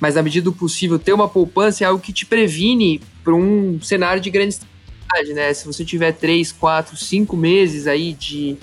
[0.00, 3.78] mas na medida do possível, ter uma poupança é algo que te previne para um
[3.82, 4.58] cenário de grande
[5.08, 5.52] estabilidade, né?
[5.54, 8.56] Se você tiver três, quatro, cinco meses aí de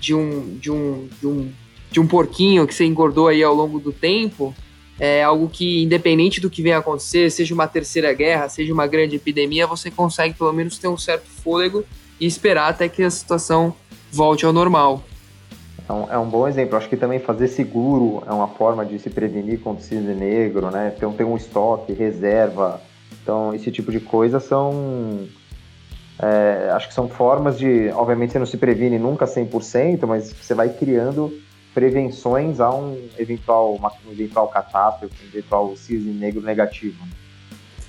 [0.00, 1.52] de um, de um, de um,
[1.90, 4.54] de um porquinho que você engordou aí ao longo do tempo,
[4.98, 9.16] é algo que, independente do que venha acontecer, seja uma terceira guerra, seja uma grande
[9.16, 11.84] epidemia, você consegue pelo menos ter um certo fôlego
[12.20, 13.74] e esperar até que a situação
[14.10, 15.02] volte ao normal.
[15.88, 16.76] É um, é um bom exemplo.
[16.76, 20.70] Acho que também fazer seguro é uma forma de se prevenir contra o cisne negro,
[20.70, 20.92] né?
[20.96, 22.80] Então, ter um estoque, reserva.
[23.22, 25.26] Então, esse tipo de coisa são
[26.20, 30.52] é, acho que são formas de, obviamente você não se previne nunca 100%, mas você
[30.52, 31.32] vai criando
[31.72, 36.96] prevenções a um eventual, uma, um eventual catástrofe, um eventual cisne negro negativo.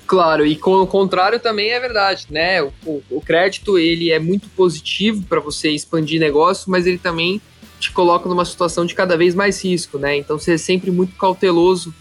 [0.06, 2.62] Claro, e com o contrário também é verdade, né?
[2.64, 2.72] O,
[3.12, 7.42] o, crédito ele é muito positivo para você expandir negócio, mas ele também
[7.80, 10.18] te coloca numa situação de cada vez mais risco, né?
[10.18, 11.94] Então você é sempre muito cauteloso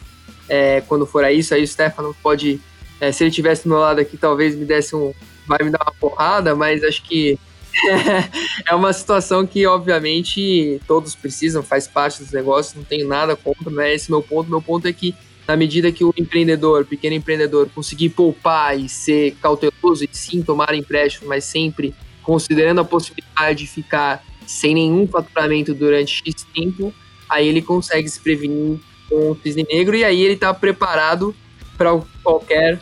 [0.48, 1.54] é, quando for a isso.
[1.54, 2.60] Aí o Stefano pode,
[3.00, 5.12] é, se ele tivesse meu lado aqui, talvez me desse um,
[5.49, 7.38] vai me dar uma porrada, mas acho que
[8.66, 13.70] é uma situação que, obviamente, todos precisam, faz parte dos negócios, não tenho nada contra,
[13.70, 14.51] não é esse meu ponto.
[14.51, 15.14] Meu ponto é que,
[15.46, 20.74] na medida que o empreendedor, pequeno empreendedor, conseguir poupar e ser cauteloso e sim tomar
[20.74, 26.92] empréstimo, mas sempre considerando a possibilidade de ficar sem nenhum faturamento durante X tempo,
[27.28, 28.78] aí ele consegue se prevenir
[29.09, 31.34] com o cisne negro e aí ele está preparado
[31.76, 32.78] para qualquer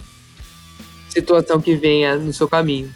[1.21, 2.91] situação que venha no seu caminho.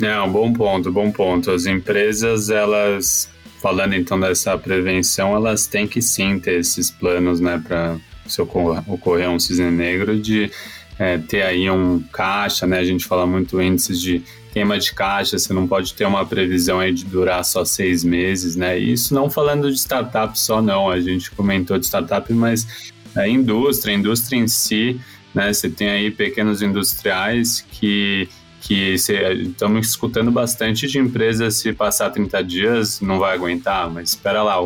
[0.00, 1.50] É, um bom ponto, bom ponto.
[1.50, 3.28] As empresas, elas,
[3.60, 9.28] falando então dessa prevenção, elas têm que sim ter esses planos, né, para se ocorrer
[9.28, 10.50] um cisne negro, de
[10.98, 12.78] é, ter aí um caixa, né?
[12.78, 14.22] A gente fala muito índices de
[14.52, 18.54] queima de caixa, você não pode ter uma previsão aí de durar só seis meses,
[18.54, 18.78] né?
[18.78, 20.90] Isso não falando de startup só, não.
[20.90, 25.00] A gente comentou de startup, mas a indústria, a indústria em si,
[25.34, 25.52] né?
[25.52, 28.28] Você tem aí pequenos industriais que
[28.62, 34.40] que estamos escutando bastante de empresas se passar 30 dias não vai aguentar, mas espera
[34.40, 34.56] lá,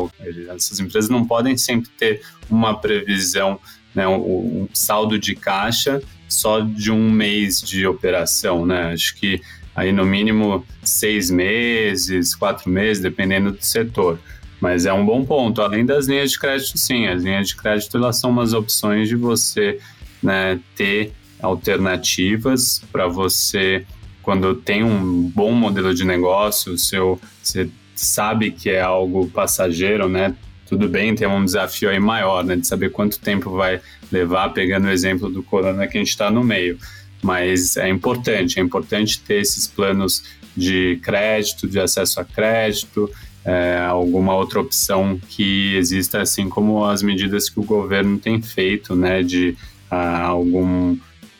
[0.55, 3.59] essas empresas não podem sempre ter uma previsão,
[3.95, 5.99] né, um, saldo de caixa
[6.29, 8.93] só de um mês de operação, né?
[8.93, 9.41] Acho que
[9.75, 14.19] aí no mínimo seis meses, quatro meses, dependendo do setor.
[14.59, 15.61] Mas é um bom ponto.
[15.61, 19.15] Além das linhas de crédito, sim, as linhas de crédito elas são umas opções de
[19.15, 19.79] você
[20.21, 23.85] né, ter alternativas para você,
[24.21, 30.35] quando tem um bom modelo de negócio, seu, você sabe que é algo passageiro, né?
[30.67, 32.55] Tudo bem, tem um desafio aí maior, né?
[32.55, 33.79] De saber quanto tempo vai
[34.11, 36.77] levar, pegando o exemplo do corona que a gente está no meio.
[37.21, 40.23] Mas é importante, é importante ter esses planos
[40.55, 43.09] de crédito, de acesso a crédito,
[43.45, 48.93] é, alguma outra opção que exista, assim como as medidas que o governo tem feito,
[48.93, 49.23] né?
[49.23, 49.55] De
[49.89, 50.97] ah, algum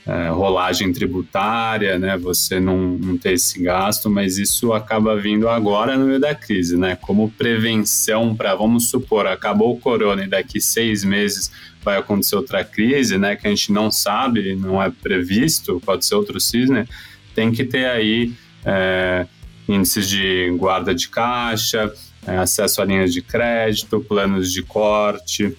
[0.08, 2.18] é, rolagem tributária, né?
[2.18, 6.78] Você não, não ter esse gasto, mas isso acaba vindo agora no meio da crise,
[6.78, 6.95] né?
[6.95, 11.52] Como prevenção para, vamos supor, acabou o corona e daqui seis meses
[11.84, 13.36] vai acontecer outra crise, né?
[13.36, 16.88] Que a gente não sabe, não é previsto, pode ser outro cisne,
[17.36, 18.32] tem que ter aí
[18.66, 19.28] é,
[19.68, 21.93] índices de guarda de caixa,
[22.26, 25.54] é, acesso a linhas de crédito, planos de corte,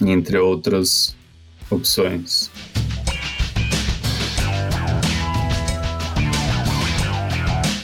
[0.00, 1.16] entre outras
[1.70, 2.50] opções.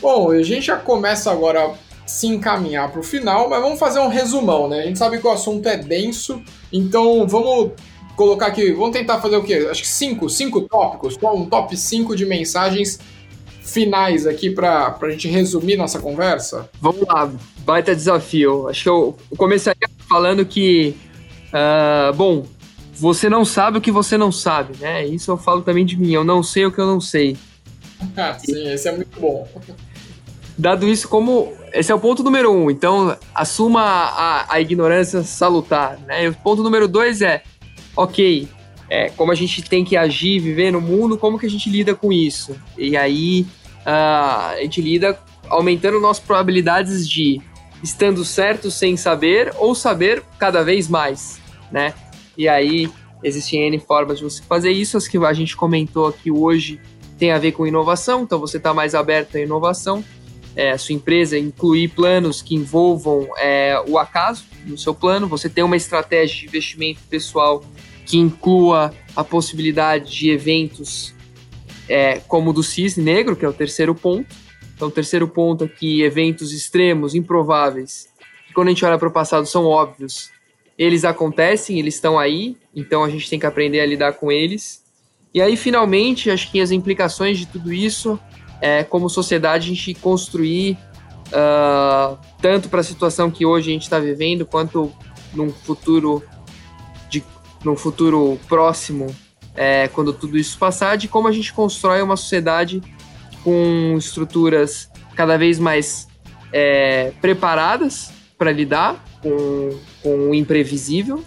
[0.01, 1.75] Bom, a gente já começa agora a
[2.07, 4.81] se encaminhar para o final, mas vamos fazer um resumão, né?
[4.81, 7.73] A gente sabe que o assunto é denso, então vamos
[8.17, 9.67] colocar aqui, vamos tentar fazer o quê?
[9.71, 12.99] Acho que cinco, cinco tópicos, um top 5 de mensagens
[13.63, 16.69] finais aqui para a gente resumir nossa conversa?
[16.81, 18.69] Vamos lá, baita desafio.
[18.69, 20.95] Acho que eu começaria falando que,
[21.49, 22.45] uh, bom,
[23.03, 25.05] você não sabe o que você não sabe, né?
[25.05, 27.37] Isso eu falo também de mim, eu não sei o que eu não sei.
[28.17, 29.49] Ah, sim, esse é muito bom.
[30.57, 31.53] Dado isso como.
[31.73, 32.71] Esse é o ponto número um.
[32.71, 35.99] Então, assuma a, a ignorância salutar.
[36.07, 36.27] Né?
[36.27, 37.43] E o ponto número dois é:
[37.97, 38.49] ok,
[38.89, 41.97] é, como a gente tem que agir, viver no mundo, como que a gente lida
[41.97, 42.55] com isso?
[42.79, 43.45] E aí
[43.85, 47.43] uh, a gente lida aumentando nossas probabilidades de
[47.83, 51.41] estando certo sem saber ou saber cada vez mais,
[51.73, 51.95] né?
[52.37, 52.91] E aí
[53.23, 56.81] existem N formas de você fazer isso, as que a gente comentou aqui hoje
[57.19, 60.05] tem a ver com inovação, então você está mais aberto à inovação.
[60.55, 65.49] É, a sua empresa incluir planos que envolvam é, o acaso no seu plano, você
[65.49, 67.65] tem uma estratégia de investimento pessoal
[68.05, 71.15] que inclua a possibilidade de eventos
[71.89, 74.35] é, como o do Cisne Negro, que é o terceiro ponto.
[74.75, 78.09] Então, o terceiro ponto aqui, eventos extremos, improváveis,
[78.47, 80.31] que quando a gente olha para o passado são óbvios,
[80.83, 84.83] eles acontecem, eles estão aí, então a gente tem que aprender a lidar com eles.
[85.33, 88.19] E aí, finalmente, acho que as implicações de tudo isso
[88.61, 90.77] é, como sociedade, a gente construir
[91.29, 94.93] uh, tanto para a situação que hoje a gente está vivendo, quanto
[95.33, 96.23] num futuro,
[97.09, 97.25] de,
[97.65, 99.15] num futuro próximo,
[99.55, 102.83] é, quando tudo isso passar, de como a gente constrói uma sociedade
[103.45, 106.09] com estruturas cada vez mais
[106.53, 109.71] é, preparadas para lidar com,
[110.03, 111.23] com o imprevisível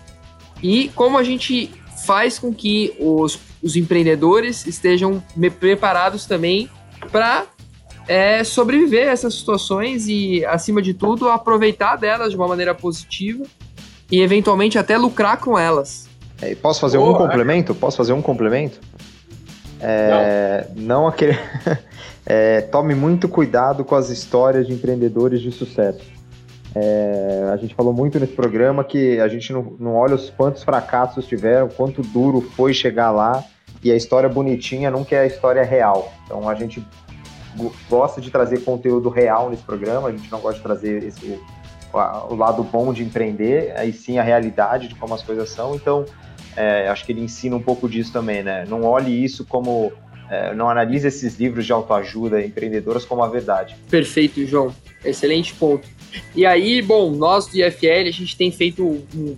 [0.61, 1.71] e como a gente
[2.05, 5.23] faz com que os, os empreendedores estejam
[5.59, 6.69] preparados também
[7.11, 7.45] para
[8.07, 13.43] é, sobreviver a essas situações e, acima de tudo, aproveitar delas de uma maneira positiva
[14.11, 16.07] e, eventualmente, até lucrar com elas.
[16.41, 17.73] É, posso fazer um complemento?
[17.73, 18.79] Posso fazer um complemento?
[19.79, 20.83] É, não.
[20.83, 21.37] não aquele.
[22.25, 26.14] é, tome muito cuidado com as histórias de empreendedores de sucesso.
[26.75, 30.63] É, a gente falou muito nesse programa que a gente não, não olha os quantos
[30.63, 33.43] fracassos tiveram, quanto duro foi chegar lá,
[33.81, 36.11] e a história bonitinha nunca é a história real.
[36.25, 36.85] Então a gente
[37.89, 41.39] gosta de trazer conteúdo real nesse programa, a gente não gosta de trazer esse,
[41.93, 45.75] o, o lado bom de empreender, aí sim a realidade de como as coisas são.
[45.75, 46.03] Então,
[46.57, 48.65] é, acho que ele ensina um pouco disso também, né?
[48.67, 49.91] Não olhe isso como.
[50.27, 53.75] É, não analise esses livros de autoajuda empreendedoras como a verdade.
[53.91, 54.73] Perfeito, João.
[55.03, 55.87] Excelente ponto.
[56.35, 59.37] E aí, bom, nós do IFL, a gente tem feito um, um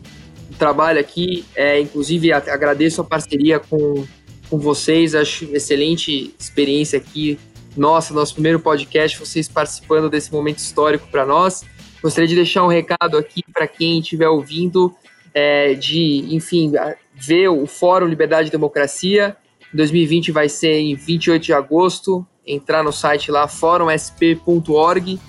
[0.57, 4.05] trabalho aqui, é, inclusive agradeço a parceria com,
[4.49, 7.39] com vocês, acho excelente experiência aqui.
[7.75, 11.63] Nossa, nosso primeiro podcast, vocês participando desse momento histórico para nós.
[12.01, 14.95] Gostaria de deixar um recado aqui para quem estiver ouvindo,
[15.33, 16.71] é, de, enfim,
[17.13, 19.37] ver o Fórum Liberdade e Democracia.
[19.73, 22.25] 2020 vai ser em 28 de agosto.
[22.45, 25.19] Entrar no site lá, fórumsp.org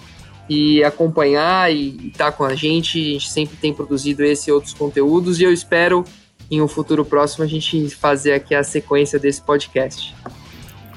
[0.48, 2.98] e acompanhar e estar tá com a gente.
[2.98, 6.04] A gente sempre tem produzido esse e outros conteúdos e eu espero
[6.50, 10.14] em um futuro próximo a gente fazer aqui a sequência desse podcast.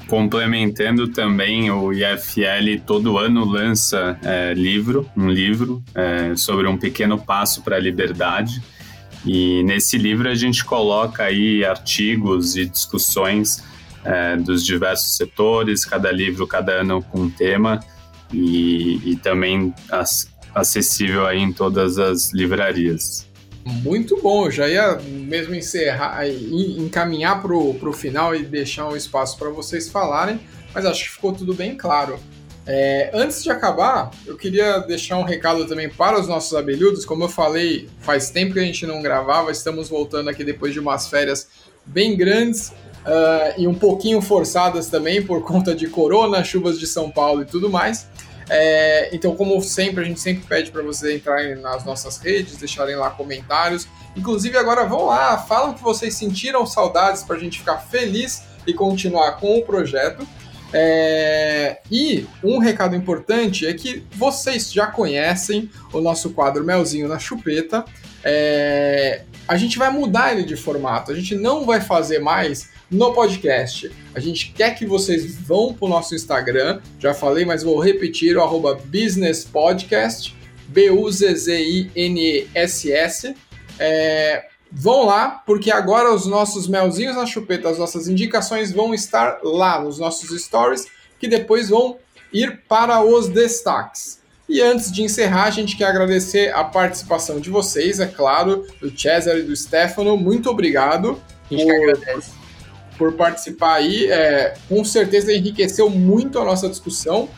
[0.08, 7.18] Complementando também, o IFL todo ano lança é, livro, um livro é, sobre um pequeno
[7.18, 8.62] passo para a liberdade.
[9.24, 13.62] E nesse livro a gente coloca aí artigos e discussões
[14.04, 17.80] é, dos diversos setores, cada livro, cada ano com um tema
[18.32, 19.74] e, e também
[20.54, 23.26] acessível aí em todas as livrarias.
[23.64, 29.50] Muito bom, já ia mesmo encerrar, encaminhar para o final e deixar um espaço para
[29.50, 30.40] vocês falarem,
[30.74, 32.18] mas acho que ficou tudo bem claro.
[32.66, 37.04] É, antes de acabar, eu queria deixar um recado também para os nossos abelhudos.
[37.04, 40.78] Como eu falei, faz tempo que a gente não gravava, estamos voltando aqui depois de
[40.78, 41.48] umas férias
[41.84, 42.72] bem grandes
[43.06, 47.44] uh, e um pouquinho forçadas também por conta de corona, chuvas de São Paulo e
[47.44, 48.06] tudo mais.
[48.48, 52.96] É, então, como sempre, a gente sempre pede para vocês entrarem nas nossas redes, deixarem
[52.96, 53.88] lá comentários.
[54.16, 58.74] Inclusive, agora vão lá, falam que vocês sentiram saudades para a gente ficar feliz e
[58.74, 60.26] continuar com o projeto.
[60.74, 67.18] É, e um recado importante é que vocês já conhecem o nosso quadro Melzinho na
[67.18, 67.84] Chupeta.
[68.24, 71.10] É, a gente vai mudar ele de formato.
[71.12, 73.90] A gente não vai fazer mais no podcast.
[74.14, 78.36] A gente quer que vocês vão para o nosso Instagram, já falei, mas vou repetir,
[78.36, 80.36] o Business Podcast,
[80.68, 81.34] B-U-Z-Z-I-N-E-S-S.
[83.78, 89.40] É, vão lá, porque agora os nossos melzinhos na chupeta, as nossas indicações vão estar
[89.42, 90.86] lá nos nossos stories,
[91.18, 91.98] que depois vão
[92.32, 94.21] ir para os destaques.
[94.52, 98.90] E antes de encerrar, a gente quer agradecer a participação de vocês, é claro, do
[98.90, 100.14] Cesar e do Stefano.
[100.14, 101.18] Muito obrigado.
[101.50, 101.74] A gente por...
[101.74, 102.30] agradece
[102.98, 104.10] por participar aí.
[104.10, 107.30] É, com certeza enriqueceu muito a nossa discussão.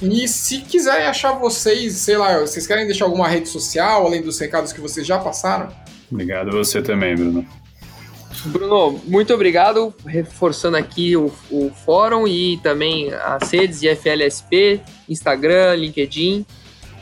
[0.00, 4.38] E se quiserem achar vocês, sei lá, vocês querem deixar alguma rede social, além dos
[4.38, 5.72] recados que vocês já passaram?
[6.08, 7.44] Obrigado a você também, Bruno.
[8.46, 9.92] Bruno, muito obrigado.
[10.06, 16.46] Reforçando aqui o, o fórum e também as redes de FLSP, Instagram, LinkedIn.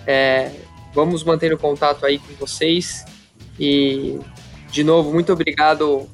[0.08, 0.50] É,
[0.94, 3.04] vamos manter o contato aí com vocês.
[3.60, 4.18] E,
[4.70, 6.08] de novo, muito obrigado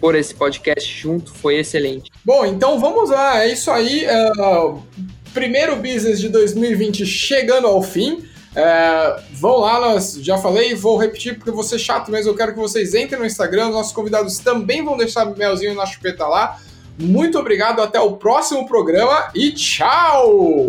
[0.00, 2.10] por esse podcast junto, foi excelente.
[2.24, 4.04] Bom, então vamos lá, é isso aí.
[4.04, 4.82] Uh,
[5.32, 8.14] primeiro business de 2020 chegando ao fim.
[8.14, 12.32] Uh, vão lá, já falei, vou repetir porque vou ser chato mesmo.
[12.32, 13.70] Eu quero que vocês entrem no Instagram.
[13.70, 16.58] Nossos convidados também vão deixar melzinho na chupeta lá.
[16.98, 20.68] Muito obrigado, até o próximo programa e tchau!